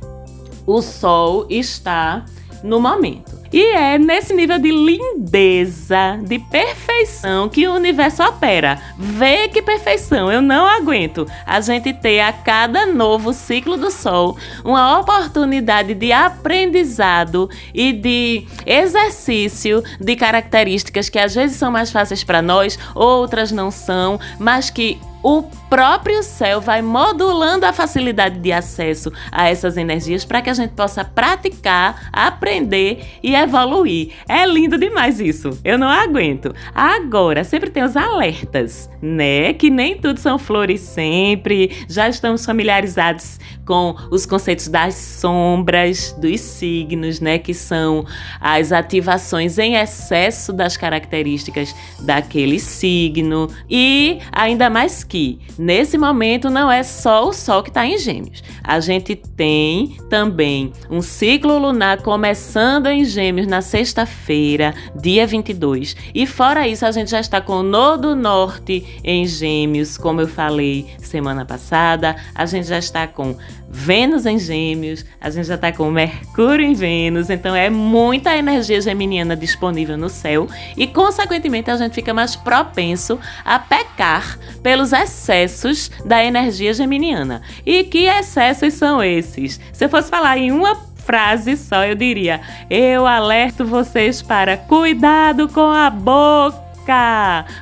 o 0.67 0.83
Sol 0.83 1.47
está 1.49 2.25
no 2.65 2.81
momento. 2.81 3.46
E 3.53 3.63
é 3.63 3.99
nesse 3.99 4.35
nível 4.35 4.59
de 4.59 4.71
lindeza, 4.71 6.19
de 6.23 6.39
perfeição 6.39 7.49
que 7.49 7.67
o 7.67 7.75
universo 7.75 8.23
opera. 8.23 8.81
Vê 8.99 9.49
que 9.49 9.63
perfeição, 9.63 10.31
eu 10.31 10.43
não 10.43 10.67
aguento. 10.67 11.27
A 11.47 11.61
gente 11.61 11.93
ter 11.93 12.21
a 12.21 12.33
cada 12.33 12.87
novo 12.87 13.33
ciclo 13.33 13.77
do 13.77 13.91
Sol 13.91 14.37
uma 14.65 14.99
oportunidade 14.99 15.95
de 15.95 16.13
aprendizado 16.13 17.49
e 17.73 17.93
de 17.93 18.47
exercício 18.65 19.83
de 20.01 20.17
características 20.17 21.09
que 21.09 21.19
às 21.19 21.35
vezes 21.35 21.57
são 21.57 21.71
mais 21.71 21.91
fáceis 21.91 22.25
para 22.25 22.43
nós, 22.43 22.79
outras 22.95 23.53
não 23.53 23.71
são, 23.71 24.19
mas 24.39 24.71
que 24.71 24.99
o 25.23 25.43
próprio 25.69 26.23
céu 26.23 26.61
vai 26.61 26.81
modulando 26.81 27.67
a 27.67 27.73
facilidade 27.73 28.39
de 28.39 28.53
acesso 28.53 29.13
a 29.33 29.49
essas 29.49 29.77
energias 29.77 30.25
para 30.25 30.41
que 30.41 30.49
a 30.49 30.55
gente 30.55 30.71
possa 30.71 31.05
praticar, 31.05 32.09
aprender 32.13 33.05
e 33.21 33.35
evoluir. 33.47 34.11
É 34.29 34.45
lindo 34.45 34.77
demais 34.77 35.21
isso. 35.21 35.59
Eu 35.65 35.79
não 35.79 35.89
aguento. 35.89 36.55
Agora, 36.75 37.45
sempre 37.45 37.71
tem 37.71 37.83
os 37.83 37.97
alertas, 37.97 38.91
né? 39.01 39.53
Que 39.53 39.71
nem 39.71 39.97
tudo 39.97 40.21
são 40.21 40.39
flores 40.39 40.81
sempre. 40.81 41.71
Já 41.89 42.09
estamos 42.09 42.45
familiarizados 42.45 43.39
com 43.67 43.97
os 44.11 44.25
conceitos 44.25 44.69
das 44.69 44.95
sombras, 44.95 46.15
dos 46.19 46.41
signos, 46.41 47.21
né? 47.21 47.39
Que 47.39 47.53
são 47.53 48.07
as 48.41 48.71
ativações 48.71 49.59
em 49.59 49.75
excesso 49.75 50.53
das 50.53 50.77
características 50.77 51.75
daquele 52.01 52.61
signo. 52.61 53.51
E 53.69 54.21
ainda 54.31 54.71
mais 54.71 55.03
que 55.03 55.41
nesse 55.59 55.99
momento 55.99 56.49
não 56.49 56.71
é 56.71 56.83
só 56.83 57.29
o 57.29 57.33
Sol 57.33 57.63
que 57.63 57.71
está 57.71 57.85
em 57.85 57.99
Gêmeos. 57.99 58.43
A 58.63 58.79
gente 58.81 59.17
tem 59.17 59.97
também 60.09 60.73
um 60.91 61.03
ciclo 61.03 61.59
lunar 61.59 62.03
começando 62.03 62.87
em 62.87 63.05
Gêmeos 63.05 63.47
na 63.47 63.61
sexta-feira, 63.61 64.75
dia 64.95 65.27
22. 65.27 65.97
E 66.15 66.27
fora 66.27 66.69
isso, 66.69 66.87
a 66.87 66.93
gente 66.93 67.11
já 67.11 67.21
está 67.21 67.41
com 67.41 67.55
o 67.55 67.63
Nodo 67.63 68.15
Norte 68.15 69.01
em 69.03 69.27
Gêmeos, 69.27 69.99
como 69.99 70.21
eu 70.21 70.29
falei 70.29 70.87
semana 71.01 71.45
passada. 71.45 72.17
A 72.35 72.47
gente 72.47 72.69
já 72.69 72.79
está 72.79 73.07
com 73.07 73.37
Vênus 73.79 74.25
em 74.25 74.39
Gêmeos, 74.39 75.05
a 75.21 75.29
gente 75.29 75.47
já 75.47 75.55
está 75.55 75.71
com 75.71 75.91
Mercúrio 75.91 76.65
em 76.65 76.73
Vênus, 76.73 77.29
então 77.29 77.55
é 77.55 77.69
muita 77.69 78.35
energia 78.35 78.81
geminiana 78.81 79.37
disponível 79.37 79.99
no 79.99 80.09
céu 80.09 80.49
e, 80.75 80.87
consequentemente, 80.87 81.71
a 81.71 81.77
gente 81.77 81.93
fica 81.93 82.15
mais 82.15 82.35
propenso 82.35 83.21
a 83.45 83.59
pecar 83.59 84.39
pelos 84.63 84.95
excessos 84.95 85.91
da 86.07 86.25
energia 86.25 86.73
geminiana. 86.73 87.43
E 87.67 87.85
que 87.85 88.07
excessos 88.07 88.73
são 88.73 89.05
esses? 89.05 89.61
Se 89.75 89.85
eu 89.85 89.91
fosse 89.91 90.09
falar 90.09 90.39
em 90.39 90.51
uma 90.51 90.75
frase 91.05 91.55
só, 91.55 91.85
eu 91.85 91.95
diria: 91.95 92.41
Eu 92.71 93.07
alerto 93.07 93.65
vocês 93.67 94.23
para 94.23 94.57
cuidado 94.57 95.49
com 95.49 95.71
a 95.71 95.91
boca 95.91 96.66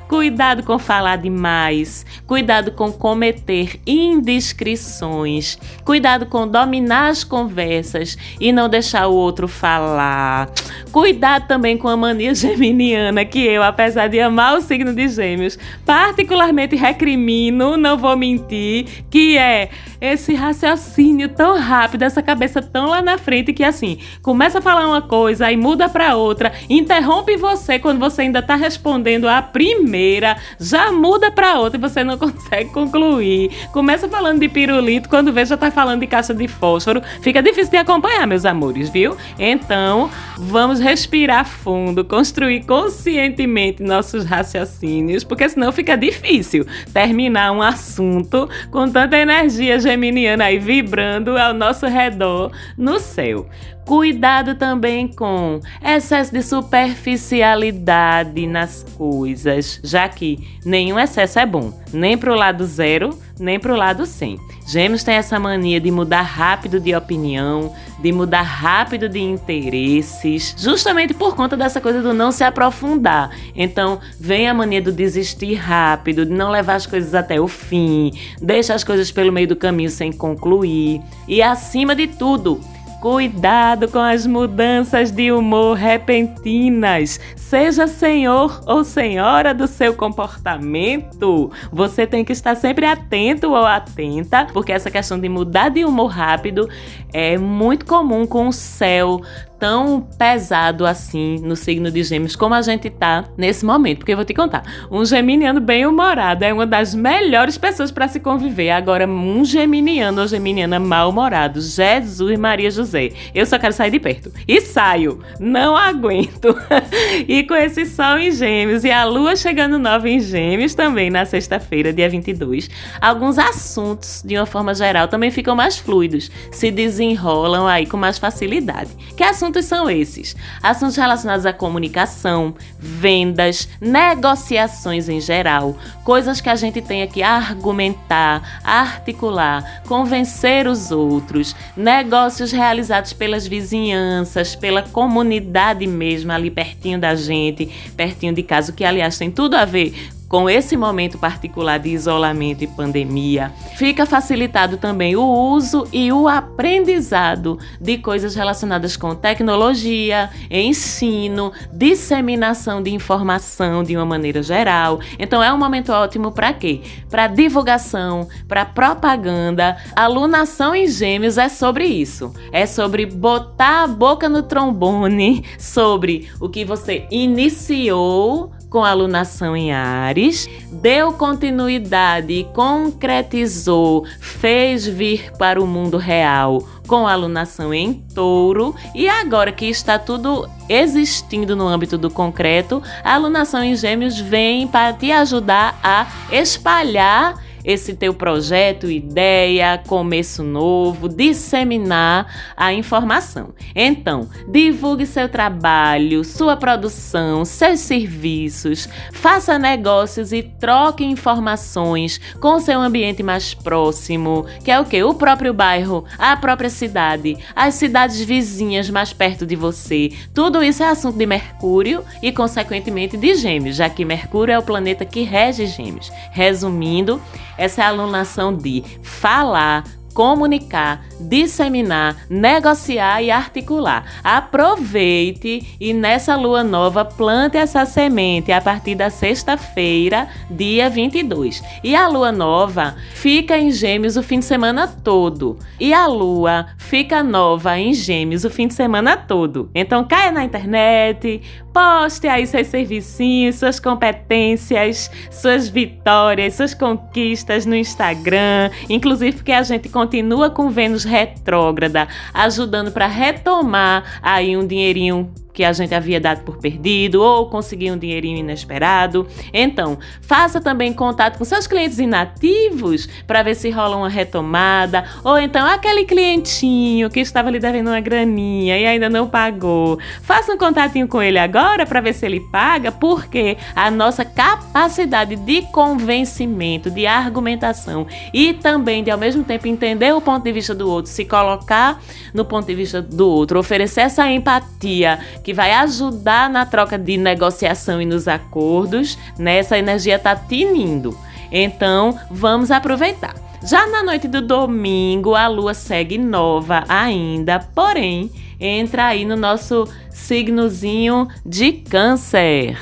Cuidado 0.09 0.63
com 0.63 0.79
falar 0.79 1.17
demais. 1.17 2.05
Cuidado 2.27 2.73
com 2.73 2.93
cometer 2.93 3.81
indiscrições. 3.87 5.59
Cuidado 5.85 6.27
com 6.27 6.47
dominar 6.47 7.09
as 7.09 7.25
conversas 7.25 8.19
e 8.41 8.53
não 8.53 8.69
deixar 8.69 9.07
o 9.07 9.15
outro 9.15 9.49
falar. 9.49 10.51
Cuidado 10.93 11.47
também 11.47 11.77
com 11.77 11.89
a 11.89 11.97
mania 11.97 12.35
geminiana 12.37 13.25
que 13.25 13.41
eu, 13.41 13.63
apesar 13.63 14.09
de 14.09 14.21
amar 14.21 14.57
o 14.57 14.61
signo 14.61 14.95
de 14.95 15.09
Gêmeos, 15.09 15.59
particularmente 15.85 16.77
recrimino, 16.77 17.77
não 17.77 17.97
vou 17.97 18.17
mentir, 18.17 19.05
que 19.11 19.39
é 19.39 19.71
esse 20.01 20.35
raciocínio 20.35 21.29
tão 21.31 21.59
rápido, 21.59 22.03
essa 22.03 22.23
cabeça 22.23 22.61
tão 22.61 22.89
lá 22.89 23.01
na 23.01 23.17
frente 23.17 23.53
que 23.53 23.65
assim, 23.65 23.99
começa 24.23 24.59
a 24.59 24.63
falar 24.63 24.87
uma 24.87 25.01
coisa 25.01 25.51
e 25.51 25.57
muda 25.57 25.89
para 25.89 26.15
outra, 26.17 26.53
interrompe 26.69 27.37
você 27.37 27.79
quando 27.79 27.99
você 27.99 28.23
ainda 28.23 28.43
tá 28.43 28.55
respondendo 28.55 29.14
a 29.29 29.41
primeira, 29.41 30.37
já 30.59 30.91
muda 30.93 31.31
para 31.31 31.59
outra 31.59 31.79
e 31.79 31.81
você 31.81 32.03
não 32.03 32.17
consegue 32.19 32.71
concluir. 32.71 33.51
Começa 33.73 34.09
falando 34.09 34.41
de 34.41 34.49
pirulito, 34.49 35.09
quando 35.09 35.33
vê 35.33 35.45
já 35.45 35.57
tá 35.57 35.71
falando 35.71 36.01
de 36.01 36.07
caixa 36.07 36.35
de 36.35 36.49
fósforo, 36.49 37.03
fica 37.21 37.43
difícil 37.43 37.71
de 37.71 37.77
acompanhar, 37.77 38.27
meus 38.27 38.45
amores, 38.45 38.89
viu? 38.89 39.17
Então, 39.39 40.11
vamos 40.39 40.81
respirar 40.81 41.47
fundo, 41.47 42.05
construir 42.05 42.65
conscientemente 42.65 43.83
nossos 43.83 44.25
raciocínios, 44.25 45.25
porque 45.25 45.49
senão 45.49 45.73
fica 45.73 45.97
difícil 45.97 46.67
terminar 46.93 47.53
um 47.53 47.63
assunto 47.63 48.49
com 48.71 48.89
tanta 48.89 49.17
energia 49.17 49.79
geminiana 49.79 50.45
aí 50.45 50.59
vibrando 50.59 51.37
ao 51.37 51.55
nosso 51.55 51.87
redor 51.87 52.51
no 52.77 52.99
céu. 52.99 53.49
Cuidado 53.87 54.55
também 54.55 55.07
com 55.07 55.61
excesso 55.83 56.33
de 56.33 56.43
superficialidade 56.43 58.47
nas 58.47 58.83
coisas, 58.97 59.79
já 59.85 60.09
que 60.09 60.39
nenhum 60.65 60.99
excesso 60.99 61.39
é 61.39 61.45
bom, 61.45 61.71
nem 61.93 62.17
para 62.17 62.33
o 62.33 62.35
lado 62.35 62.65
zero, 62.65 63.11
nem 63.39 63.61
para 63.61 63.75
o 63.75 63.77
lado 63.77 64.07
100. 64.07 64.41
Gêmeos 64.67 65.05
tem 65.05 65.17
essa 65.17 65.39
mania 65.39 65.79
de 65.79 65.91
mudar 65.91 66.23
rápido 66.23 66.81
de 66.81 66.95
opinião, 66.95 67.75
de 68.01 68.11
mudar 68.11 68.41
rápido 68.41 69.07
de 69.07 69.21
interesses, 69.21 70.55
justamente 70.57 71.13
por 71.13 71.37
conta 71.37 71.55
dessa 71.55 71.79
coisa 71.79 72.01
do 72.01 72.15
não 72.15 72.33
se 72.33 72.43
aprofundar. 72.43 73.37
Então, 73.55 74.01
vem 74.19 74.49
a 74.49 74.55
mania 74.55 74.81
do 74.81 74.93
desistir 74.93 75.57
rápido, 75.57 76.25
de 76.25 76.33
não 76.33 76.51
levar 76.51 76.77
as 76.77 76.87
coisas 76.87 77.15
até 77.15 77.39
o 77.39 77.47
fim, 77.47 78.13
deixa 78.41 78.73
as 78.73 78.83
coisas 78.83 79.13
pelo 79.13 79.31
meio 79.31 79.49
do 79.49 79.57
caminho 79.57 79.91
sem 79.91 80.11
concluir. 80.11 81.03
E 81.29 81.43
acima 81.43 81.95
de 81.95 82.07
tudo, 82.07 82.59
Cuidado 83.05 83.87
com 83.87 83.99
as 83.99 84.27
mudanças 84.27 85.11
de 85.11 85.31
humor 85.31 85.77
repentinas. 85.77 87.21
Seja 87.37 87.87
senhor 87.87 88.63
ou 88.67 88.83
senhora 88.83 89.53
do 89.53 89.67
seu 89.67 89.93
comportamento. 89.93 91.53
Você 91.71 92.07
tem 92.07 92.25
que 92.25 92.33
estar 92.33 92.55
sempre 92.55 92.87
atento 92.87 93.51
ou 93.51 93.67
atenta, 93.67 94.47
porque 94.55 94.73
essa 94.73 94.91
questão 94.91 95.21
de 95.21 95.29
mudar 95.29 95.69
de 95.69 95.85
humor 95.85 96.07
rápido 96.07 96.67
é 97.13 97.37
muito 97.37 97.85
comum 97.85 98.27
com 98.27 98.49
o 98.49 98.53
céu 98.55 99.21
tão 99.59 100.07
pesado 100.19 100.87
assim 100.87 101.39
no 101.43 101.57
signo 101.57 101.91
de 101.91 102.03
Gêmeos 102.03 102.37
como 102.37 102.55
a 102.55 102.63
gente 102.63 102.91
tá 102.91 103.25
nesse 103.37 103.65
momento. 103.65 103.99
Porque 103.99 104.13
eu 104.13 104.17
vou 104.17 104.25
te 104.25 104.35
contar, 104.35 104.63
um 104.91 105.05
geminiano 105.05 105.61
bem 105.61 105.87
humorado 105.87 106.45
é 106.45 106.53
uma 106.53 106.67
das 106.67 106.95
melhores 106.95 107.57
pessoas 107.57 107.91
para 107.91 108.09
se 108.09 108.21
conviver. 108.21 108.71
Agora, 108.71 109.07
um 109.07 109.45
geminiano 109.45 110.21
ou 110.21 110.27
geminiana 110.27 110.79
mal-humorado, 110.79 111.61
Jesus 111.61 112.39
Maria 112.39 112.71
José, 112.71 113.13
eu 113.35 113.47
só 113.47 113.59
quero 113.59 113.73
sair 113.73 113.91
de 113.91 114.01
perto. 114.01 114.33
E 114.47 114.61
saio, 114.61 115.21
não 115.39 115.77
aguento. 115.77 116.57
e 117.27 117.43
com 117.45 117.55
esse 117.55 117.87
sol 117.87 118.19
em 118.19 118.33
Gêmeos 118.33 118.85
e 118.85 118.91
a 118.91 119.05
lua 119.05 119.37
chegando 119.37 119.79
nova 119.79 120.09
em 120.09 120.21
Gêmeos 120.21 120.75
também 120.75 121.11
na 121.11 121.25
sexta-feira, 121.25 121.93
dia 121.93 122.09
22, 122.09 122.69
alguns 123.01 123.39
assuntos, 123.39 124.23
de 124.25 124.37
uma 124.37 124.47
forma 124.47 124.75
geral, 124.75 125.09
também 125.09 125.31
ficam 125.31 125.55
mais 125.55 125.79
fluidos, 125.79 126.31
se 126.51 126.71
desenrolam 126.71 127.67
aí 127.67 127.87
com 127.87 127.97
mais 127.97 128.19
facilidade. 128.19 128.91
Que 129.17 129.23
assunto 129.23 129.44
assuntos 129.45 129.67
são 129.67 129.91
esses? 129.91 130.35
Assuntos 130.63 130.97
relacionados 130.97 131.45
à 131.45 131.53
comunicação, 131.53 132.55
vendas, 132.79 133.69
negociações 133.79 135.09
em 135.09 135.21
geral, 135.21 135.77
coisas 136.03 136.41
que 136.41 136.49
a 136.49 136.57
gente 136.57 136.81
tem 136.81 137.07
que 137.07 137.23
argumentar, 137.23 138.61
articular, 138.65 139.83
convencer 139.87 140.67
os 140.67 140.91
outros, 140.91 141.55
negócios 141.77 142.53
realizados 142.53 143.13
pelas 143.13 143.47
vizinhanças, 143.47 144.57
pela 144.57 144.83
comunidade 144.83 145.87
mesmo 145.87 146.33
ali 146.33 146.51
pertinho 146.51 146.99
da 146.99 147.15
gente, 147.15 147.67
pertinho 147.95 148.33
de 148.33 148.43
casa, 148.43 148.73
que 148.73 148.85
aliás 148.85 149.19
tem 149.19 149.31
tudo 149.31 149.57
a 149.57 149.67
ver 149.67 149.95
com 150.35 150.51
esse 150.51 150.77
momento 150.77 151.17
particular 151.17 151.79
de 151.79 151.91
isolamento 151.91 152.65
e 152.65 152.67
pandemia, 152.67 153.53
fica 153.77 154.05
facilitado 154.05 154.77
também 154.77 155.15
o 155.15 155.23
uso 155.23 155.87
e 155.93 156.11
o 156.11 156.27
aprendizado 156.27 157.57
de 157.81 157.99
coisas 157.99 158.35
relacionadas 158.35 158.97
com 158.97 159.15
tecnologia, 159.15 160.29
ensino, 160.51 161.53
disseminação 161.73 162.83
de 162.83 162.93
informação 162.93 163.85
de 163.85 163.95
uma 163.95 164.05
maneira 164.05 164.43
geral. 164.43 164.99
Então 165.21 165.41
é 165.41 165.53
um 165.53 165.57
momento 165.57 165.93
ótimo 165.93 166.33
para 166.33 166.53
quê? 166.53 166.81
Para 167.09 167.29
divulgação, 167.29 168.27
para 168.49 168.65
propaganda. 168.65 169.77
Alunação 169.95 170.75
em 170.75 170.89
Gêmeos 170.89 171.39
é 171.39 171.49
sobre 171.49 171.87
isso. 171.87 172.35
É 172.51 172.67
sobre 172.67 173.07
botar 173.07 173.85
a 173.85 173.87
boca 173.87 174.29
no 174.29 174.43
trombone, 174.43 175.45
sobre 175.57 176.29
o 176.41 176.49
que 176.49 176.65
você 176.65 177.07
iniciou 177.09 178.51
com 178.75 178.85
alunação 178.85 179.57
em 179.57 179.73
Ares, 179.73 180.49
deu 180.69 181.13
continuidade 181.13 182.33
e 182.33 182.43
concretizou, 182.43 184.05
fez 184.19 184.85
vir 184.85 185.31
para 185.39 185.63
o 185.63 185.67
mundo 185.67 185.97
real 185.97 186.61
com 186.89 187.07
alunação 187.07 187.73
em 187.73 187.95
touro. 188.13 188.75
E 188.93 189.09
agora 189.09 189.53
que 189.53 189.67
está 189.67 189.97
tudo 189.97 190.51
existindo 190.69 191.55
no 191.55 191.69
âmbito 191.69 191.97
do 191.97 192.11
concreto, 192.11 192.83
a 193.05 193.15
alunação 193.15 193.63
em 193.63 193.77
gêmeos 193.77 194.19
vem 194.19 194.67
para 194.67 194.93
te 194.93 195.13
ajudar 195.13 195.79
a 195.81 196.09
espalhar 196.33 197.37
esse 197.65 197.95
teu 197.95 198.13
projeto, 198.13 198.91
ideia, 198.91 199.83
começo 199.87 200.43
novo, 200.43 201.09
disseminar 201.09 202.55
a 202.57 202.73
informação. 202.73 203.55
Então, 203.75 204.29
divulgue 204.49 205.07
seu 205.07 205.29
trabalho, 205.29 206.23
sua 206.25 206.57
produção, 206.57 207.45
seus 207.45 207.81
serviços, 207.81 208.89
faça 209.13 209.59
negócios 209.59 210.33
e 210.33 210.43
troque 210.43 211.05
informações 211.05 212.21
com 212.41 212.61
seu 212.61 212.81
ambiente 212.81 213.23
mais 213.23 213.55
próximo, 213.55 214.47
que 214.63 214.71
é 214.71 214.79
o 214.79 214.85
que? 214.85 215.03
O 215.03 215.15
próprio 215.15 215.55
bairro, 215.55 216.05
a 216.19 216.37
própria 216.37 216.71
cidade, 216.71 217.37
as 217.57 217.75
cidades 217.75 218.21
vizinhas 218.21 218.91
mais 218.91 219.13
perto 219.13 219.47
de 219.47 219.57
você. 219.57 220.11
Tudo 220.35 220.63
isso 220.63 220.83
é 220.83 220.89
assunto 220.89 221.17
de 221.17 221.27
Mercúrio 221.27 222.05
e, 222.23 222.31
consequentemente, 222.31 223.17
de 223.17 223.35
Gêmeos, 223.35 223.77
já 223.77 223.89
que 223.89 224.05
Mercúrio 224.05 224.53
é 224.53 224.59
o 224.59 224.63
planeta 224.63 225.05
que 225.05 225.23
rege 225.23 225.67
Gêmeos. 225.67 226.11
Resumindo, 226.31 227.21
essa 227.57 227.83
é 227.83 227.85
a 227.85 227.89
alunação 227.89 228.57
de 228.57 228.83
falar, 229.03 229.85
comunicar, 230.15 231.05
disseminar, 231.21 232.17
negociar 232.31 233.21
e 233.21 233.31
articular. 233.31 234.05
Aproveite 234.23 235.77
e 235.81 235.93
nessa 235.93 236.37
lua 236.37 236.63
nova 236.63 237.05
plante 237.05 237.57
essa 237.57 237.85
semente 237.85 238.53
a 238.53 238.61
partir 238.61 238.95
da 238.95 239.11
sexta-feira, 239.11 240.29
dia 240.49 240.89
22. 240.89 241.63
E 241.83 241.97
a 241.97 242.07
lua 242.07 242.31
nova 242.31 242.95
fica 243.13 243.59
em 243.59 243.73
Gêmeos 243.73 244.17
o 244.17 244.23
fim 244.23 244.39
de 244.39 244.45
semana 244.45 244.87
todo. 244.87 245.59
E 245.81 245.93
a 245.93 246.07
lua 246.07 246.67
fica 246.79 247.23
nova 247.23 247.77
em 247.79 247.93
Gêmeos 247.93 248.45
o 248.45 248.51
fim 248.51 248.69
de 248.69 248.75
semana 248.75 249.17
todo. 249.17 249.69
Então 249.75 250.05
caia 250.05 250.31
na 250.31 250.45
internet, 250.45 251.43
poste 251.75 252.29
aí 252.29 252.47
seus 252.47 252.69
servicinhos, 252.69 253.57
suas 253.57 253.81
competências, 253.81 255.11
suas 255.29 255.69
vitórias, 255.69 256.55
suas 256.55 256.73
conquistas 256.73 257.67
no 257.67 257.75
Instagram, 257.75 258.71
inclusive 258.89 259.39
porque 259.39 259.53
a 259.53 259.63
gente 259.65 259.89
continua 259.89 260.49
com 260.49 260.71
Vênus 260.71 261.03
retrógrada, 261.03 262.07
ajudando 262.33 262.93
para 262.93 263.09
retomar 263.09 264.21
aí 264.23 264.57
um 264.57 264.65
dinheirinho 264.65 265.35
que 265.55 265.63
a 265.63 265.73
gente 265.73 265.95
havia 265.95 266.21
dado 266.21 266.43
por 266.43 266.59
perdido 266.59 267.23
ou 267.23 267.49
conseguir 267.49 267.93
um 267.93 267.97
dinheirinho 267.97 268.39
inesperado. 268.39 269.27
Então, 269.53 269.97
faça 270.21 270.61
também 270.61 270.93
contato 270.93 271.39
com 271.39 271.45
seus 271.45 271.67
clientes 271.69 272.01
inativos 272.01 273.09
para 273.25 273.43
ver 273.45 273.55
se 273.55 273.71
rola 273.71 273.97
uma 273.97 274.09
retomada 274.09 275.05
ou 275.23 275.39
então 275.39 275.65
aquele 275.65 276.05
clientinho 276.05 277.09
que 277.09 277.21
estava 277.21 277.51
lhe 277.51 277.61
devendo 277.61 277.87
uma 277.87 278.01
graninha 278.01 278.77
e 278.77 278.85
ainda 278.85 279.09
não 279.09 279.29
pagou. 279.29 279.99
Faça 280.23 280.53
um 280.53 280.59
contatinho 280.59 281.07
com 281.07 281.23
ele 281.23 281.39
agora 281.39 281.87
para 281.87 282.01
ver 282.01 282.15
se 282.15 282.27
ele 282.27 282.41
paga, 282.51 282.91
porque 282.91 283.57
a 283.77 283.91
nossa 283.91 284.25
capacidade 284.25 285.37
de 285.37 285.63
convencimento, 285.63 286.91
de 286.91 287.07
argumentação 287.07 288.07
e 288.33 288.53
também 288.55 289.05
de 289.05 289.11
ao 289.11 289.19
mesmo 289.19 289.45
tempo 289.45 289.69
entender 289.69 290.13
o 290.13 290.21
ponto 290.21 290.43
de 290.43 290.51
vista 290.51 290.75
do 290.75 290.91
outro, 290.91 291.13
se 291.13 291.25
colocar 291.25 292.03
no 292.33 292.45
ponto 292.45 292.67
de 292.67 292.75
vista 292.75 293.01
do 293.01 293.29
outro, 293.29 293.61
oferecer 293.61 294.01
essa 294.01 294.29
empatia 294.29 295.21
que 295.45 295.53
vai 295.53 295.73
ajudar 295.73 296.51
na 296.51 296.65
troca 296.65 296.99
de 296.99 297.17
negociação 297.19 298.01
e 298.01 298.07
nos 298.07 298.27
acordos, 298.27 299.19
né? 299.39 299.59
Essa 299.59 299.79
energia 299.79 300.19
tá 300.19 300.35
tinindo. 300.35 301.17
Então, 301.53 302.19
vamos 302.31 302.71
aproveitar. 302.71 303.35
Já 303.63 303.87
na 303.87 304.03
noite 304.03 304.27
do 304.27 304.43
domingo, 304.43 305.35
a 305.35 305.47
lua 305.47 305.75
segue 305.75 306.19
nova 306.19 306.85
ainda, 306.89 307.61
porém, 307.75 308.31
entra 308.59 309.07
aí 309.07 309.25
no 309.25 309.37
nosso 309.37 309.87
signozinho 310.11 311.29
de 311.45 311.73
Câncer. 311.73 312.77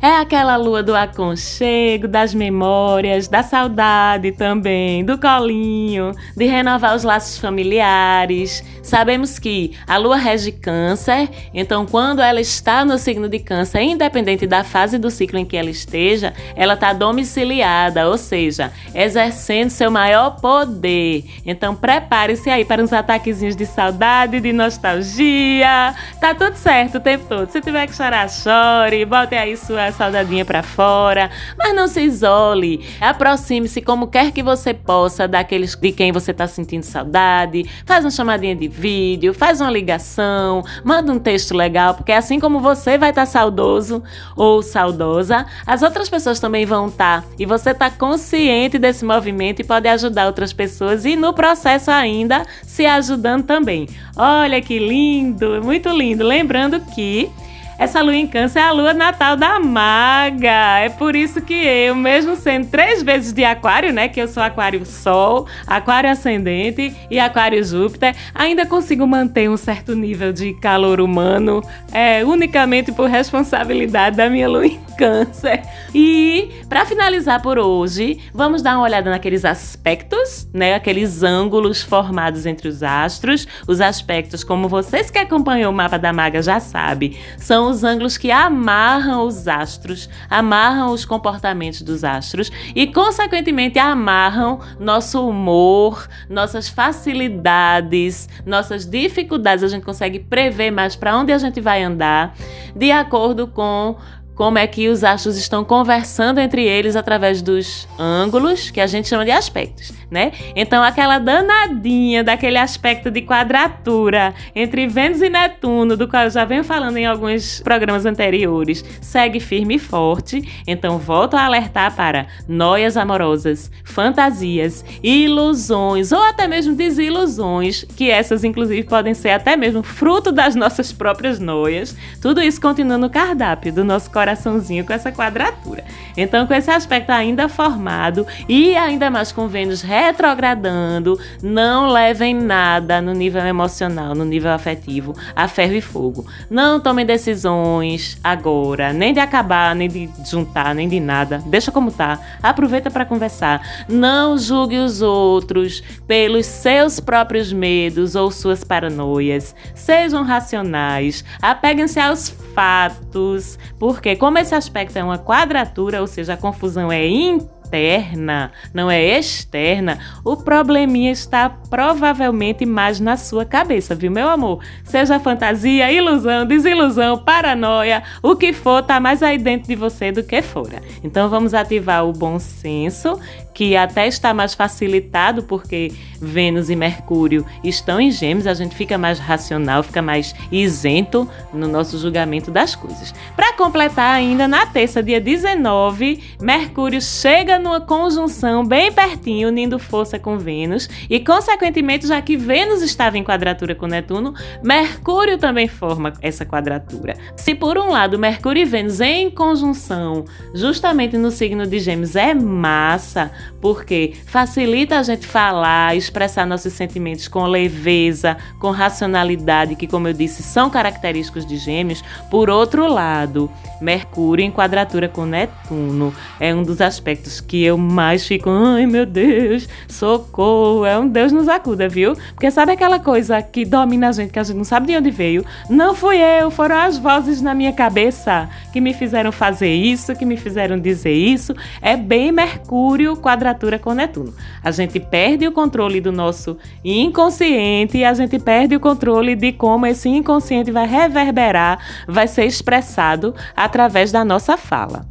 É 0.00 0.16
aquela 0.20 0.56
lua 0.56 0.82
do 0.82 0.94
aconchego, 0.94 2.06
das 2.06 2.34
memórias, 2.34 3.28
da 3.28 3.42
saudade 3.42 4.30
também, 4.32 5.02
do 5.04 5.18
colinho, 5.18 6.12
de 6.36 6.44
renovar 6.44 6.94
os 6.94 7.02
laços 7.02 7.38
familiares. 7.38 8.62
Sabemos 8.82 9.38
que 9.38 9.72
a 9.86 9.96
lua 9.96 10.16
rege 10.16 10.52
câncer, 10.52 11.28
então 11.52 11.86
quando 11.86 12.20
ela 12.20 12.40
está 12.40 12.84
no 12.84 12.98
signo 12.98 13.28
de 13.28 13.38
câncer, 13.38 13.80
independente 13.80 14.46
da 14.46 14.62
fase 14.62 14.98
do 14.98 15.10
ciclo 15.10 15.38
em 15.38 15.44
que 15.44 15.56
ela 15.56 15.70
esteja, 15.70 16.34
ela 16.54 16.74
está 16.74 16.92
domiciliada, 16.92 18.08
ou 18.08 18.18
seja, 18.18 18.72
exercendo 18.94 19.70
seu 19.70 19.90
maior 19.90 20.40
poder. 20.40 21.24
Então 21.44 21.74
prepare-se 21.74 22.50
aí 22.50 22.64
para 22.64 22.82
uns 22.82 22.92
ataquezinhos 22.92 23.56
de 23.56 23.66
saudade, 23.66 24.40
de 24.40 24.52
nostalgia. 24.52 25.94
Tá 26.20 26.34
tudo 26.34 26.54
certo 26.54 26.98
o 26.98 27.00
tempo 27.00 27.24
todo. 27.28 27.50
Se 27.50 27.60
tiver 27.60 27.86
que 27.86 27.96
chorar, 27.96 28.28
chore, 28.28 29.04
bote 29.04 29.34
aí 29.34 29.56
sua 29.56 29.85
saudadinha 29.92 30.44
para 30.44 30.62
fora, 30.62 31.30
mas 31.56 31.74
não 31.74 31.88
se 31.88 32.00
isole. 32.00 32.84
Aproxime-se 33.00 33.80
como 33.80 34.08
quer 34.08 34.32
que 34.32 34.42
você 34.42 34.74
possa 34.74 35.26
daqueles 35.26 35.74
de 35.74 35.92
quem 35.92 36.12
você 36.12 36.30
está 36.30 36.46
sentindo 36.46 36.82
saudade. 36.82 37.64
Faz 37.84 38.04
uma 38.04 38.10
chamadinha 38.10 38.54
de 38.54 38.68
vídeo, 38.68 39.32
faz 39.32 39.60
uma 39.60 39.70
ligação, 39.70 40.62
manda 40.84 41.12
um 41.12 41.18
texto 41.18 41.54
legal, 41.54 41.94
porque 41.94 42.12
assim 42.12 42.38
como 42.40 42.60
você 42.60 42.98
vai 42.98 43.10
estar 43.10 43.22
tá 43.22 43.26
saudoso 43.26 44.02
ou 44.36 44.62
saudosa, 44.62 45.46
as 45.66 45.82
outras 45.82 46.08
pessoas 46.08 46.40
também 46.40 46.66
vão 46.66 46.88
estar. 46.88 46.96
Tá, 46.96 47.24
e 47.38 47.44
você 47.44 47.70
está 47.70 47.90
consciente 47.90 48.78
desse 48.78 49.04
movimento 49.04 49.60
e 49.60 49.64
pode 49.64 49.86
ajudar 49.86 50.26
outras 50.26 50.52
pessoas 50.52 51.04
e 51.04 51.14
no 51.14 51.32
processo 51.32 51.90
ainda 51.90 52.42
se 52.62 52.86
ajudando 52.86 53.44
também. 53.44 53.88
Olha 54.16 54.60
que 54.60 54.78
lindo, 54.78 55.62
muito 55.62 55.88
lindo. 55.90 56.24
Lembrando 56.24 56.80
que 56.80 57.30
essa 57.78 58.00
lua 58.00 58.16
em 58.16 58.26
câncer 58.26 58.60
é 58.60 58.62
a 58.62 58.72
lua 58.72 58.94
natal 58.94 59.36
da 59.36 59.60
maga. 59.60 60.78
É 60.80 60.88
por 60.88 61.14
isso 61.14 61.40
que 61.40 61.54
eu, 61.54 61.94
mesmo 61.94 62.34
sendo 62.36 62.68
três 62.68 63.02
vezes 63.02 63.32
de 63.32 63.44
aquário, 63.44 63.92
né? 63.92 64.08
Que 64.08 64.20
eu 64.20 64.28
sou 64.28 64.42
aquário 64.42 64.84
sol, 64.86 65.46
aquário 65.66 66.10
ascendente 66.10 66.94
e 67.10 67.18
aquário 67.18 67.62
Júpiter, 67.62 68.14
ainda 68.34 68.64
consigo 68.64 69.06
manter 69.06 69.50
um 69.50 69.56
certo 69.56 69.94
nível 69.94 70.32
de 70.32 70.54
calor 70.54 71.00
humano, 71.00 71.62
é, 71.92 72.24
unicamente 72.24 72.92
por 72.92 73.08
responsabilidade 73.10 74.16
da 74.16 74.30
minha 74.30 74.48
lua 74.48 74.66
em 74.66 74.80
câncer. 74.96 75.62
E 75.94 76.50
para 76.68 76.86
finalizar 76.86 77.42
por 77.42 77.58
hoje, 77.58 78.18
vamos 78.32 78.62
dar 78.62 78.76
uma 78.76 78.84
olhada 78.84 79.10
naqueles 79.10 79.44
aspectos, 79.44 80.48
né? 80.52 80.74
Aqueles 80.74 81.22
ângulos 81.22 81.82
formados 81.82 82.46
entre 82.46 82.68
os 82.68 82.82
astros. 82.82 83.46
Os 83.68 83.80
aspectos, 83.80 84.42
como 84.42 84.68
vocês 84.68 85.10
que 85.10 85.18
acompanham 85.18 85.70
o 85.70 85.74
mapa 85.74 85.98
da 85.98 86.12
maga 86.12 86.40
já 86.40 86.58
sabem, 86.58 87.16
são 87.38 87.65
os 87.68 87.84
ângulos 87.84 88.16
que 88.16 88.30
amarram 88.30 89.26
os 89.26 89.46
astros, 89.46 90.08
amarram 90.28 90.92
os 90.92 91.04
comportamentos 91.04 91.82
dos 91.82 92.04
astros 92.04 92.50
e, 92.74 92.86
consequentemente, 92.86 93.78
amarram 93.78 94.60
nosso 94.78 95.28
humor, 95.28 96.08
nossas 96.28 96.68
facilidades, 96.68 98.28
nossas 98.44 98.86
dificuldades. 98.86 99.64
A 99.64 99.68
gente 99.68 99.84
consegue 99.84 100.18
prever 100.18 100.70
mais 100.70 100.96
para 100.96 101.16
onde 101.16 101.32
a 101.32 101.38
gente 101.38 101.60
vai 101.60 101.82
andar 101.82 102.34
de 102.74 102.90
acordo 102.90 103.46
com 103.46 103.96
como 104.36 104.58
é 104.58 104.66
que 104.66 104.88
os 104.90 105.02
astros 105.02 105.38
estão 105.38 105.64
conversando 105.64 106.38
entre 106.38 106.62
eles 106.62 106.94
através 106.94 107.40
dos 107.40 107.88
ângulos, 107.98 108.70
que 108.70 108.82
a 108.82 108.86
gente 108.86 109.08
chama 109.08 109.24
de 109.24 109.30
aspectos, 109.30 109.94
né? 110.10 110.30
Então, 110.54 110.84
aquela 110.84 111.18
danadinha 111.18 112.22
daquele 112.22 112.58
aspecto 112.58 113.10
de 113.10 113.22
quadratura 113.22 114.34
entre 114.54 114.86
Vênus 114.86 115.22
e 115.22 115.30
Netuno, 115.30 115.96
do 115.96 116.06
qual 116.06 116.24
eu 116.24 116.30
já 116.30 116.44
venho 116.44 116.62
falando 116.62 116.98
em 116.98 117.06
alguns 117.06 117.60
programas 117.60 118.04
anteriores, 118.04 118.84
segue 119.00 119.40
firme 119.40 119.76
e 119.76 119.78
forte. 119.78 120.46
Então, 120.66 120.98
volto 120.98 121.34
a 121.34 121.46
alertar 121.46 121.96
para 121.96 122.26
noias 122.46 122.98
amorosas, 122.98 123.70
fantasias, 123.84 124.84
ilusões 125.02 126.12
ou 126.12 126.22
até 126.22 126.46
mesmo 126.46 126.74
desilusões, 126.74 127.84
que 127.96 128.10
essas, 128.10 128.44
inclusive, 128.44 128.82
podem 128.82 129.14
ser 129.14 129.30
até 129.30 129.56
mesmo 129.56 129.82
fruto 129.82 130.30
das 130.30 130.54
nossas 130.54 130.92
próprias 130.92 131.40
noias. 131.40 131.96
Tudo 132.20 132.42
isso 132.42 132.60
continua 132.60 132.98
no 132.98 133.08
cardápio 133.08 133.72
do 133.72 133.82
nosso 133.82 134.10
coração 134.10 134.25
coraçãozinho 134.26 134.84
com 134.84 134.92
essa 134.92 135.12
quadratura. 135.12 135.84
Então, 136.16 136.46
com 136.46 136.54
esse 136.54 136.70
aspecto 136.70 137.10
ainda 137.10 137.48
formado 137.48 138.26
e 138.48 138.74
ainda 138.74 139.08
mais 139.08 139.30
com 139.30 139.46
Vênus 139.46 139.82
retrogradando, 139.82 141.18
não 141.40 141.88
levem 141.88 142.34
nada 142.34 143.00
no 143.00 143.12
nível 143.12 143.46
emocional, 143.46 144.14
no 144.14 144.24
nível 144.24 144.50
afetivo, 144.50 145.14
a 145.34 145.46
ferro 145.46 145.74
e 145.74 145.80
fogo. 145.80 146.26
Não 146.50 146.80
tomem 146.80 147.06
decisões 147.06 148.18
agora, 148.24 148.92
nem 148.92 149.14
de 149.14 149.20
acabar, 149.20 149.74
nem 149.76 149.88
de 149.88 150.10
juntar, 150.28 150.74
nem 150.74 150.88
de 150.88 150.98
nada. 150.98 151.40
Deixa 151.46 151.70
como 151.70 151.92
tá. 151.92 152.18
Aproveita 152.42 152.90
para 152.90 153.04
conversar. 153.04 153.84
Não 153.88 154.36
julgue 154.36 154.78
os 154.78 155.02
outros 155.02 155.82
pelos 156.06 156.46
seus 156.46 156.98
próprios 156.98 157.52
medos 157.52 158.16
ou 158.16 158.30
suas 158.32 158.64
paranoias. 158.64 159.54
Sejam 159.74 160.24
racionais. 160.24 161.24
Apeguem-se 161.40 162.00
aos 162.00 162.34
fatos, 162.56 163.58
porque 163.78 164.15
como 164.16 164.38
esse 164.38 164.54
aspecto 164.54 164.96
é 164.98 165.04
uma 165.04 165.18
quadratura, 165.18 166.00
ou 166.00 166.06
seja, 166.06 166.34
a 166.34 166.36
confusão 166.36 166.90
é 166.90 167.06
interna, 167.06 168.52
não 168.72 168.90
é 168.90 169.02
externa, 169.18 169.98
o 170.24 170.36
probleminha 170.36 171.10
está 171.10 171.50
provavelmente 171.50 172.64
mais 172.64 173.00
na 173.00 173.16
sua 173.16 173.44
cabeça, 173.44 173.94
viu, 173.94 174.10
meu 174.10 174.28
amor? 174.28 174.62
Seja 174.84 175.18
fantasia, 175.18 175.90
ilusão, 175.90 176.46
desilusão, 176.46 177.18
paranoia, 177.18 178.02
o 178.22 178.36
que 178.36 178.52
for, 178.52 178.82
tá 178.82 179.00
mais 179.00 179.22
aí 179.22 179.38
dentro 179.38 179.68
de 179.68 179.74
você 179.74 180.12
do 180.12 180.22
que 180.22 180.40
fora. 180.42 180.80
Então 181.02 181.28
vamos 181.28 181.54
ativar 181.54 182.06
o 182.06 182.12
bom 182.12 182.38
senso, 182.38 183.18
que 183.56 183.74
até 183.74 184.06
está 184.06 184.34
mais 184.34 184.52
facilitado 184.52 185.42
porque 185.44 185.90
Vênus 186.20 186.68
e 186.68 186.76
Mercúrio 186.76 187.46
estão 187.64 187.98
em 187.98 188.10
Gêmeos, 188.10 188.46
a 188.46 188.52
gente 188.52 188.74
fica 188.74 188.98
mais 188.98 189.18
racional, 189.18 189.82
fica 189.82 190.02
mais 190.02 190.34
isento 190.52 191.26
no 191.54 191.66
nosso 191.66 191.98
julgamento 191.98 192.50
das 192.50 192.74
coisas. 192.74 193.14
Para 193.34 193.54
completar 193.54 194.14
ainda, 194.14 194.46
na 194.46 194.66
terça, 194.66 195.02
dia 195.02 195.18
19, 195.18 196.22
Mercúrio 196.38 197.00
chega 197.00 197.58
numa 197.58 197.80
conjunção 197.80 198.62
bem 198.62 198.92
pertinho, 198.92 199.48
unindo 199.48 199.78
força 199.78 200.18
com 200.18 200.36
Vênus, 200.36 200.86
e 201.08 201.18
consequentemente, 201.18 202.06
já 202.06 202.20
que 202.20 202.36
Vênus 202.36 202.82
estava 202.82 203.16
em 203.16 203.24
quadratura 203.24 203.74
com 203.74 203.86
Netuno, 203.86 204.34
Mercúrio 204.62 205.38
também 205.38 205.66
forma 205.66 206.12
essa 206.20 206.44
quadratura. 206.44 207.16
Se 207.36 207.54
por 207.54 207.78
um 207.78 207.88
lado 207.88 208.18
Mercúrio 208.18 208.60
e 208.60 208.66
Vênus 208.66 209.00
em 209.00 209.30
conjunção, 209.30 210.26
justamente 210.54 211.16
no 211.16 211.30
signo 211.30 211.66
de 211.66 211.78
Gêmeos, 211.78 212.16
é 212.16 212.34
massa, 212.34 213.32
porque 213.60 214.14
facilita 214.26 214.98
a 214.98 215.02
gente 215.02 215.26
falar, 215.26 215.96
expressar 215.96 216.46
nossos 216.46 216.72
sentimentos 216.72 217.28
com 217.28 217.44
leveza, 217.46 218.36
com 218.60 218.70
racionalidade, 218.70 219.74
que, 219.74 219.86
como 219.86 220.08
eu 220.08 220.12
disse, 220.12 220.42
são 220.42 220.70
característicos 220.70 221.46
de 221.46 221.56
Gêmeos. 221.56 222.02
Por 222.30 222.50
outro 222.50 222.86
lado, 222.86 223.50
Mercúrio 223.80 224.44
em 224.44 224.50
quadratura 224.50 225.08
com 225.08 225.26
Netuno 225.26 226.14
é 226.40 226.54
um 226.54 226.62
dos 226.62 226.80
aspectos 226.80 227.40
que 227.40 227.62
eu 227.62 227.76
mais 227.76 228.26
fico, 228.26 228.48
ai 228.48 228.86
meu 228.86 229.04
Deus, 229.04 229.68
socorro, 229.88 230.84
é 230.84 230.98
um 230.98 231.08
Deus 231.08 231.32
nos 231.32 231.48
acuda, 231.48 231.88
viu? 231.88 232.14
Porque 232.34 232.50
sabe 232.50 232.72
aquela 232.72 232.98
coisa 232.98 233.42
que 233.42 233.64
domina 233.64 234.08
a 234.08 234.12
gente, 234.12 234.32
que 234.32 234.38
a 234.38 234.42
gente 234.42 234.56
não 234.56 234.64
sabe 234.64 234.86
de 234.86 234.96
onde 234.96 235.10
veio? 235.10 235.44
Não 235.68 235.94
fui 235.94 236.18
eu, 236.18 236.50
foram 236.50 236.76
as 236.76 236.98
vozes 236.98 237.42
na 237.42 237.54
minha 237.54 237.72
cabeça 237.72 238.48
que 238.72 238.80
me 238.80 238.94
fizeram 238.94 239.32
fazer 239.32 239.72
isso, 239.72 240.14
que 240.14 240.24
me 240.24 240.36
fizeram 240.36 240.78
dizer 240.78 241.12
isso. 241.12 241.54
É 241.82 241.96
bem 241.96 242.32
Mercúrio 242.32 243.16
quadratura 243.16 243.35
com 243.80 243.92
Netuno. 243.92 244.34
A 244.62 244.70
gente 244.70 244.98
perde 244.98 245.46
o 245.46 245.52
controle 245.52 246.00
do 246.00 246.12
nosso 246.12 246.56
inconsciente 246.84 247.98
e 247.98 248.04
a 248.04 248.14
gente 248.14 248.38
perde 248.38 248.76
o 248.76 248.80
controle 248.80 249.34
de 249.34 249.52
como 249.52 249.86
esse 249.86 250.08
inconsciente 250.08 250.70
vai 250.70 250.86
reverberar, 250.86 251.78
vai 252.06 252.26
ser 252.26 252.44
expressado 252.44 253.34
através 253.56 254.10
da 254.10 254.24
nossa 254.24 254.56
fala. 254.56 255.06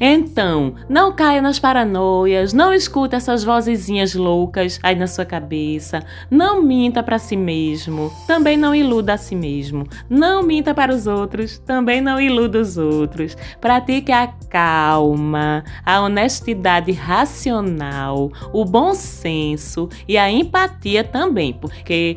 Então, 0.00 0.74
não 0.88 1.12
caia 1.12 1.40
nas 1.40 1.58
paranoias, 1.58 2.52
não 2.52 2.72
escuta 2.72 3.16
essas 3.16 3.42
vozezinhas 3.42 4.14
loucas 4.14 4.78
aí 4.82 4.94
na 4.94 5.06
sua 5.06 5.24
cabeça, 5.24 6.04
não 6.30 6.62
minta 6.62 7.02
para 7.02 7.18
si 7.18 7.36
mesmo, 7.36 8.12
também 8.26 8.58
não 8.58 8.74
iluda 8.74 9.14
a 9.14 9.16
si 9.16 9.34
mesmo, 9.34 9.86
não 10.08 10.42
minta 10.42 10.74
para 10.74 10.94
os 10.94 11.06
outros, 11.06 11.58
também 11.58 12.02
não 12.02 12.20
iluda 12.20 12.60
os 12.60 12.76
outros. 12.76 13.36
Pratique 13.58 14.12
a 14.12 14.26
calma, 14.50 15.64
a 15.84 16.00
honestidade 16.02 16.92
racional, 16.92 18.30
o 18.52 18.64
bom 18.64 18.94
senso 18.94 19.88
e 20.06 20.18
a 20.18 20.30
empatia 20.30 21.04
também, 21.04 21.54
porque 21.54 22.16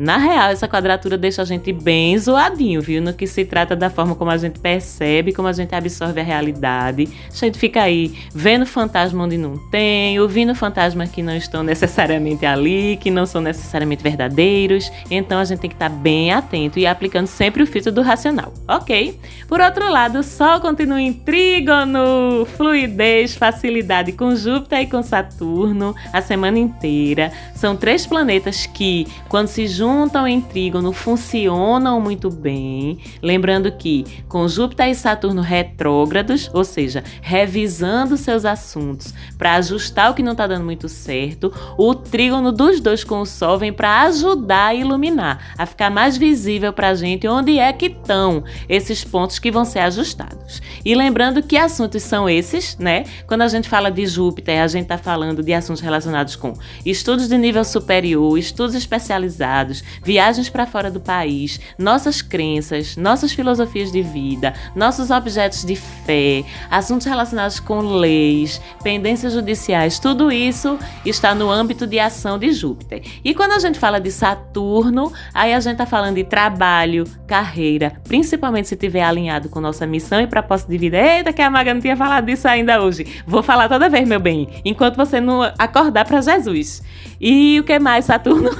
na 0.00 0.16
real, 0.16 0.48
essa 0.48 0.66
quadratura 0.66 1.18
deixa 1.18 1.42
a 1.42 1.44
gente 1.44 1.70
bem 1.74 2.16
zoadinho, 2.16 2.80
viu? 2.80 3.02
No 3.02 3.12
que 3.12 3.26
se 3.26 3.44
trata 3.44 3.76
da 3.76 3.90
forma 3.90 4.14
como 4.14 4.30
a 4.30 4.36
gente 4.38 4.58
percebe, 4.58 5.30
como 5.30 5.46
a 5.46 5.52
gente 5.52 5.74
absorve 5.74 6.18
a 6.18 6.24
realidade. 6.24 7.06
A 7.30 7.36
gente 7.36 7.58
fica 7.58 7.82
aí 7.82 8.18
vendo 8.34 8.64
fantasma 8.64 9.22
onde 9.22 9.36
não 9.36 9.58
tem, 9.68 10.18
ouvindo 10.18 10.54
fantasmas 10.54 11.10
que 11.10 11.22
não 11.22 11.36
estão 11.36 11.62
necessariamente 11.62 12.46
ali, 12.46 12.96
que 12.96 13.10
não 13.10 13.26
são 13.26 13.42
necessariamente 13.42 14.02
verdadeiros. 14.02 14.90
Então 15.10 15.38
a 15.38 15.44
gente 15.44 15.58
tem 15.58 15.68
que 15.68 15.76
estar 15.76 15.90
bem 15.90 16.32
atento 16.32 16.78
e 16.78 16.86
aplicando 16.86 17.26
sempre 17.26 17.62
o 17.62 17.66
filtro 17.66 17.92
do 17.92 18.00
racional, 18.00 18.54
ok? 18.66 19.20
Por 19.46 19.60
outro 19.60 19.86
lado, 19.90 20.20
o 20.20 20.22
Sol 20.22 20.62
continua 20.62 20.98
em 20.98 21.12
trígono, 21.12 22.46
fluidez, 22.56 23.34
facilidade 23.34 24.12
com 24.12 24.34
Júpiter 24.34 24.80
e 24.80 24.86
com 24.86 25.02
Saturno 25.02 25.94
a 26.10 26.22
semana 26.22 26.58
inteira. 26.58 27.30
São 27.54 27.76
três 27.76 28.06
planetas 28.06 28.64
que, 28.64 29.06
quando 29.28 29.48
se 29.48 29.66
juntam, 29.66 29.89
juntam 29.90 30.26
em 30.28 30.40
trígono 30.40 30.92
funcionam 30.92 32.00
muito 32.00 32.30
bem. 32.30 32.98
Lembrando 33.20 33.72
que 33.72 34.04
com 34.28 34.46
Júpiter 34.46 34.88
e 34.88 34.94
Saturno 34.94 35.42
retrógrados, 35.42 36.48
ou 36.54 36.62
seja, 36.62 37.02
revisando 37.20 38.16
seus 38.16 38.44
assuntos 38.44 39.12
para 39.36 39.54
ajustar 39.54 40.12
o 40.12 40.14
que 40.14 40.22
não 40.22 40.30
está 40.30 40.46
dando 40.46 40.64
muito 40.64 40.88
certo, 40.88 41.52
o 41.76 41.92
trígono 41.92 42.52
dos 42.52 42.80
dois 42.80 43.02
com 43.02 43.20
o 43.20 43.26
Sol 43.26 43.58
vem 43.58 43.72
para 43.72 44.02
ajudar 44.02 44.66
a 44.66 44.74
iluminar, 44.74 45.54
a 45.58 45.66
ficar 45.66 45.90
mais 45.90 46.16
visível 46.16 46.72
para 46.72 46.90
a 46.90 46.94
gente 46.94 47.26
onde 47.26 47.58
é 47.58 47.72
que 47.72 47.86
estão 47.86 48.44
esses 48.68 49.02
pontos 49.02 49.40
que 49.40 49.50
vão 49.50 49.64
ser 49.64 49.80
ajustados. 49.80 50.62
E 50.84 50.94
lembrando 50.94 51.42
que 51.42 51.56
assuntos 51.56 52.04
são 52.04 52.28
esses, 52.28 52.78
né? 52.78 53.04
Quando 53.26 53.42
a 53.42 53.48
gente 53.48 53.68
fala 53.68 53.90
de 53.90 54.06
Júpiter, 54.06 54.62
a 54.62 54.68
gente 54.68 54.84
está 54.84 54.98
falando 54.98 55.42
de 55.42 55.52
assuntos 55.52 55.82
relacionados 55.82 56.36
com 56.36 56.54
estudos 56.86 57.28
de 57.28 57.36
nível 57.36 57.64
superior, 57.64 58.38
estudos 58.38 58.76
especializados, 58.76 59.79
viagens 60.02 60.48
para 60.48 60.66
fora 60.66 60.90
do 60.90 61.00
país, 61.00 61.60
nossas 61.78 62.22
crenças, 62.22 62.96
nossas 62.96 63.32
filosofias 63.32 63.90
de 63.90 64.02
vida, 64.02 64.54
nossos 64.74 65.10
objetos 65.10 65.64
de 65.64 65.76
fé, 65.76 66.44
assuntos 66.70 67.06
relacionados 67.06 67.60
com 67.60 67.80
leis, 67.80 68.60
pendências 68.82 69.32
judiciais, 69.32 69.98
tudo 69.98 70.30
isso 70.30 70.78
está 71.04 71.34
no 71.34 71.50
âmbito 71.50 71.86
de 71.86 71.98
ação 71.98 72.38
de 72.38 72.52
Júpiter. 72.52 73.02
E 73.24 73.34
quando 73.34 73.52
a 73.52 73.58
gente 73.58 73.78
fala 73.78 74.00
de 74.00 74.10
Saturno, 74.10 75.12
aí 75.32 75.54
a 75.54 75.60
gente 75.60 75.72
está 75.72 75.86
falando 75.86 76.16
de 76.16 76.24
trabalho, 76.24 77.04
carreira, 77.26 77.92
principalmente 78.04 78.68
se 78.68 78.74
estiver 78.74 79.02
alinhado 79.02 79.48
com 79.48 79.60
nossa 79.60 79.86
missão 79.86 80.20
e 80.20 80.26
propósito 80.26 80.70
de 80.70 80.78
vida. 80.78 80.98
Eita, 80.98 81.32
que 81.32 81.42
a 81.42 81.50
Maga 81.50 81.74
não 81.74 81.80
tinha 81.80 81.96
falado 81.96 82.26
disso 82.26 82.48
ainda 82.48 82.82
hoje. 82.82 83.22
Vou 83.26 83.42
falar 83.42 83.68
toda 83.68 83.88
vez, 83.88 84.06
meu 84.08 84.20
bem, 84.20 84.48
enquanto 84.64 84.96
você 84.96 85.20
não 85.20 85.42
acordar 85.58 86.04
para 86.04 86.20
Jesus. 86.20 86.82
E 87.20 87.60
o 87.60 87.64
que 87.64 87.78
mais, 87.78 88.06
Saturno? 88.06 88.50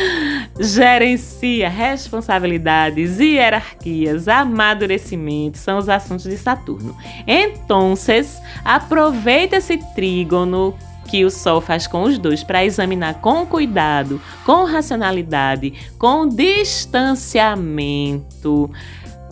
Gerencia 0.62 1.70
responsabilidades, 1.70 3.18
hierarquias, 3.18 4.28
amadurecimento, 4.28 5.56
são 5.56 5.78
os 5.78 5.88
assuntos 5.88 6.24
de 6.24 6.36
Saturno. 6.36 6.94
Então, 7.26 7.94
aproveita 8.62 9.56
esse 9.56 9.78
trígono 9.94 10.76
que 11.08 11.24
o 11.24 11.30
Sol 11.30 11.62
faz 11.62 11.86
com 11.86 12.02
os 12.02 12.18
dois 12.18 12.44
para 12.44 12.62
examinar 12.62 13.14
com 13.14 13.46
cuidado, 13.46 14.20
com 14.44 14.64
racionalidade, 14.64 15.72
com 15.98 16.28
distanciamento 16.28 18.70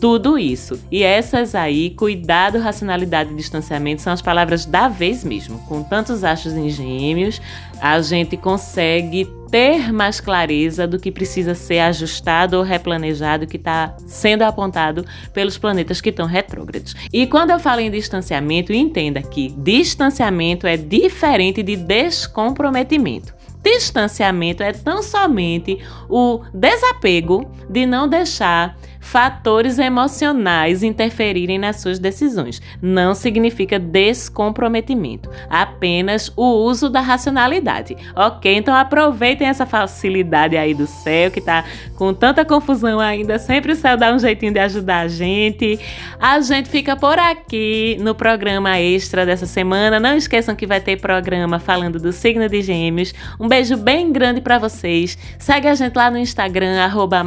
tudo 0.01 0.39
isso. 0.39 0.81
E 0.91 1.03
essas 1.03 1.55
aí, 1.55 1.91
cuidado, 1.91 2.59
racionalidade 2.59 3.33
e 3.33 3.37
distanciamento, 3.37 4.01
são 4.01 4.13
as 4.13 4.23
palavras 4.23 4.65
da 4.65 4.89
vez 4.89 5.25
mesmo. 5.25 5.59
Com 5.67 5.83
tantos 5.83 6.25
achos 6.25 6.55
em 6.55 6.71
gêmeos, 6.71 7.41
a 7.81 8.01
gente 8.01 8.37
consegue 8.37 9.25
ter 9.51 9.93
mais 9.93 10.21
clareza 10.21 10.87
do 10.87 10.99
que 10.99 11.11
precisa 11.11 11.55
ser 11.55 11.81
ajustado 11.81 12.57
ou 12.57 12.63
replanejado 12.63 13.47
que 13.47 13.57
está 13.57 13.97
sendo 14.07 14.43
apontado 14.43 15.05
pelos 15.33 15.59
planetas 15.59 16.01
que 16.01 16.11
estão 16.11 16.27
retrógrados. 16.27 16.95
E 17.13 17.27
quando 17.27 17.51
eu 17.51 17.59
falo 17.59 17.81
em 17.81 17.91
distanciamento, 17.91 18.73
entenda 18.73 19.23
que 19.23 19.51
distanciamento 19.57 20.67
é 20.67 20.77
diferente 20.77 21.63
de 21.63 21.77
descomprometimento. 21.77 23.35
Distanciamento 23.63 24.63
é 24.63 24.73
tão 24.73 25.03
somente 25.03 25.79
o 26.09 26.41
desapego 26.55 27.51
de 27.69 27.87
não 27.87 28.09
deixar 28.09 28.77
fatores 29.01 29.79
emocionais 29.79 30.83
interferirem 30.83 31.59
nas 31.59 31.81
suas 31.81 31.99
decisões. 31.99 32.61
Não 32.81 33.15
significa 33.15 33.79
descomprometimento, 33.79 35.31
apenas 35.49 36.33
o 36.37 36.45
uso 36.65 36.89
da 36.89 37.01
racionalidade. 37.01 37.97
Ok? 38.15 38.55
Então 38.55 38.75
aproveitem 38.75 39.49
essa 39.49 39.67
facilidade 39.67 40.57
aí 40.57 40.75
do 40.75 40.87
céu 40.87 41.31
que 41.31 41.41
tá 41.41 41.65
com 41.97 42.13
tanta 42.13 42.45
confusão 42.45 43.01
ainda. 43.01 43.39
Sempre 43.39 43.73
o 43.73 43.77
céu 43.77 43.97
dá 43.97 44.13
um 44.13 44.19
jeitinho 44.19 44.53
de 44.53 44.59
ajudar 44.61 45.01
a 45.01 45.09
gente. 45.09 45.79
A 46.21 46.41
gente 46.41 46.69
fica 46.69 46.97
por 46.97 47.19
aqui 47.19 47.97
no 48.01 48.15
programa 48.15 48.79
extra 48.79 49.25
dessa 49.25 49.47
semana. 49.47 50.01
Não 50.01 50.17
esqueçam 50.17 50.55
que 50.55 50.67
vai 50.67 50.81
ter 50.81 50.97
programa 50.97 51.59
falando 51.59 51.99
do 51.99 52.13
signo 52.13 52.49
de 52.49 52.63
Gêmeos. 52.63 53.15
Um 53.39 53.49
beijo 53.49 53.77
bem 53.77 54.13
grande 54.13 54.41
para 54.41 54.59
vocês. 54.59 55.17
Segue 55.39 55.69
a 55.69 55.75
gente 55.75 55.95
lá 55.97 56.11
no 56.11 56.19
Instagram, 56.19 56.81
arroba 56.81 57.25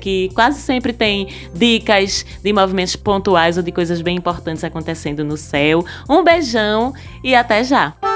que 0.00 0.30
quase 0.34 0.60
sempre 0.70 0.92
tem 0.92 1.26
dicas 1.52 2.24
de 2.44 2.52
movimentos 2.52 2.94
pontuais 2.94 3.56
ou 3.56 3.62
de 3.62 3.72
coisas 3.72 4.00
bem 4.00 4.16
importantes 4.16 4.62
acontecendo 4.62 5.24
no 5.24 5.36
céu. 5.36 5.84
Um 6.08 6.22
beijão 6.22 6.94
e 7.24 7.34
até 7.34 7.64
já! 7.64 8.09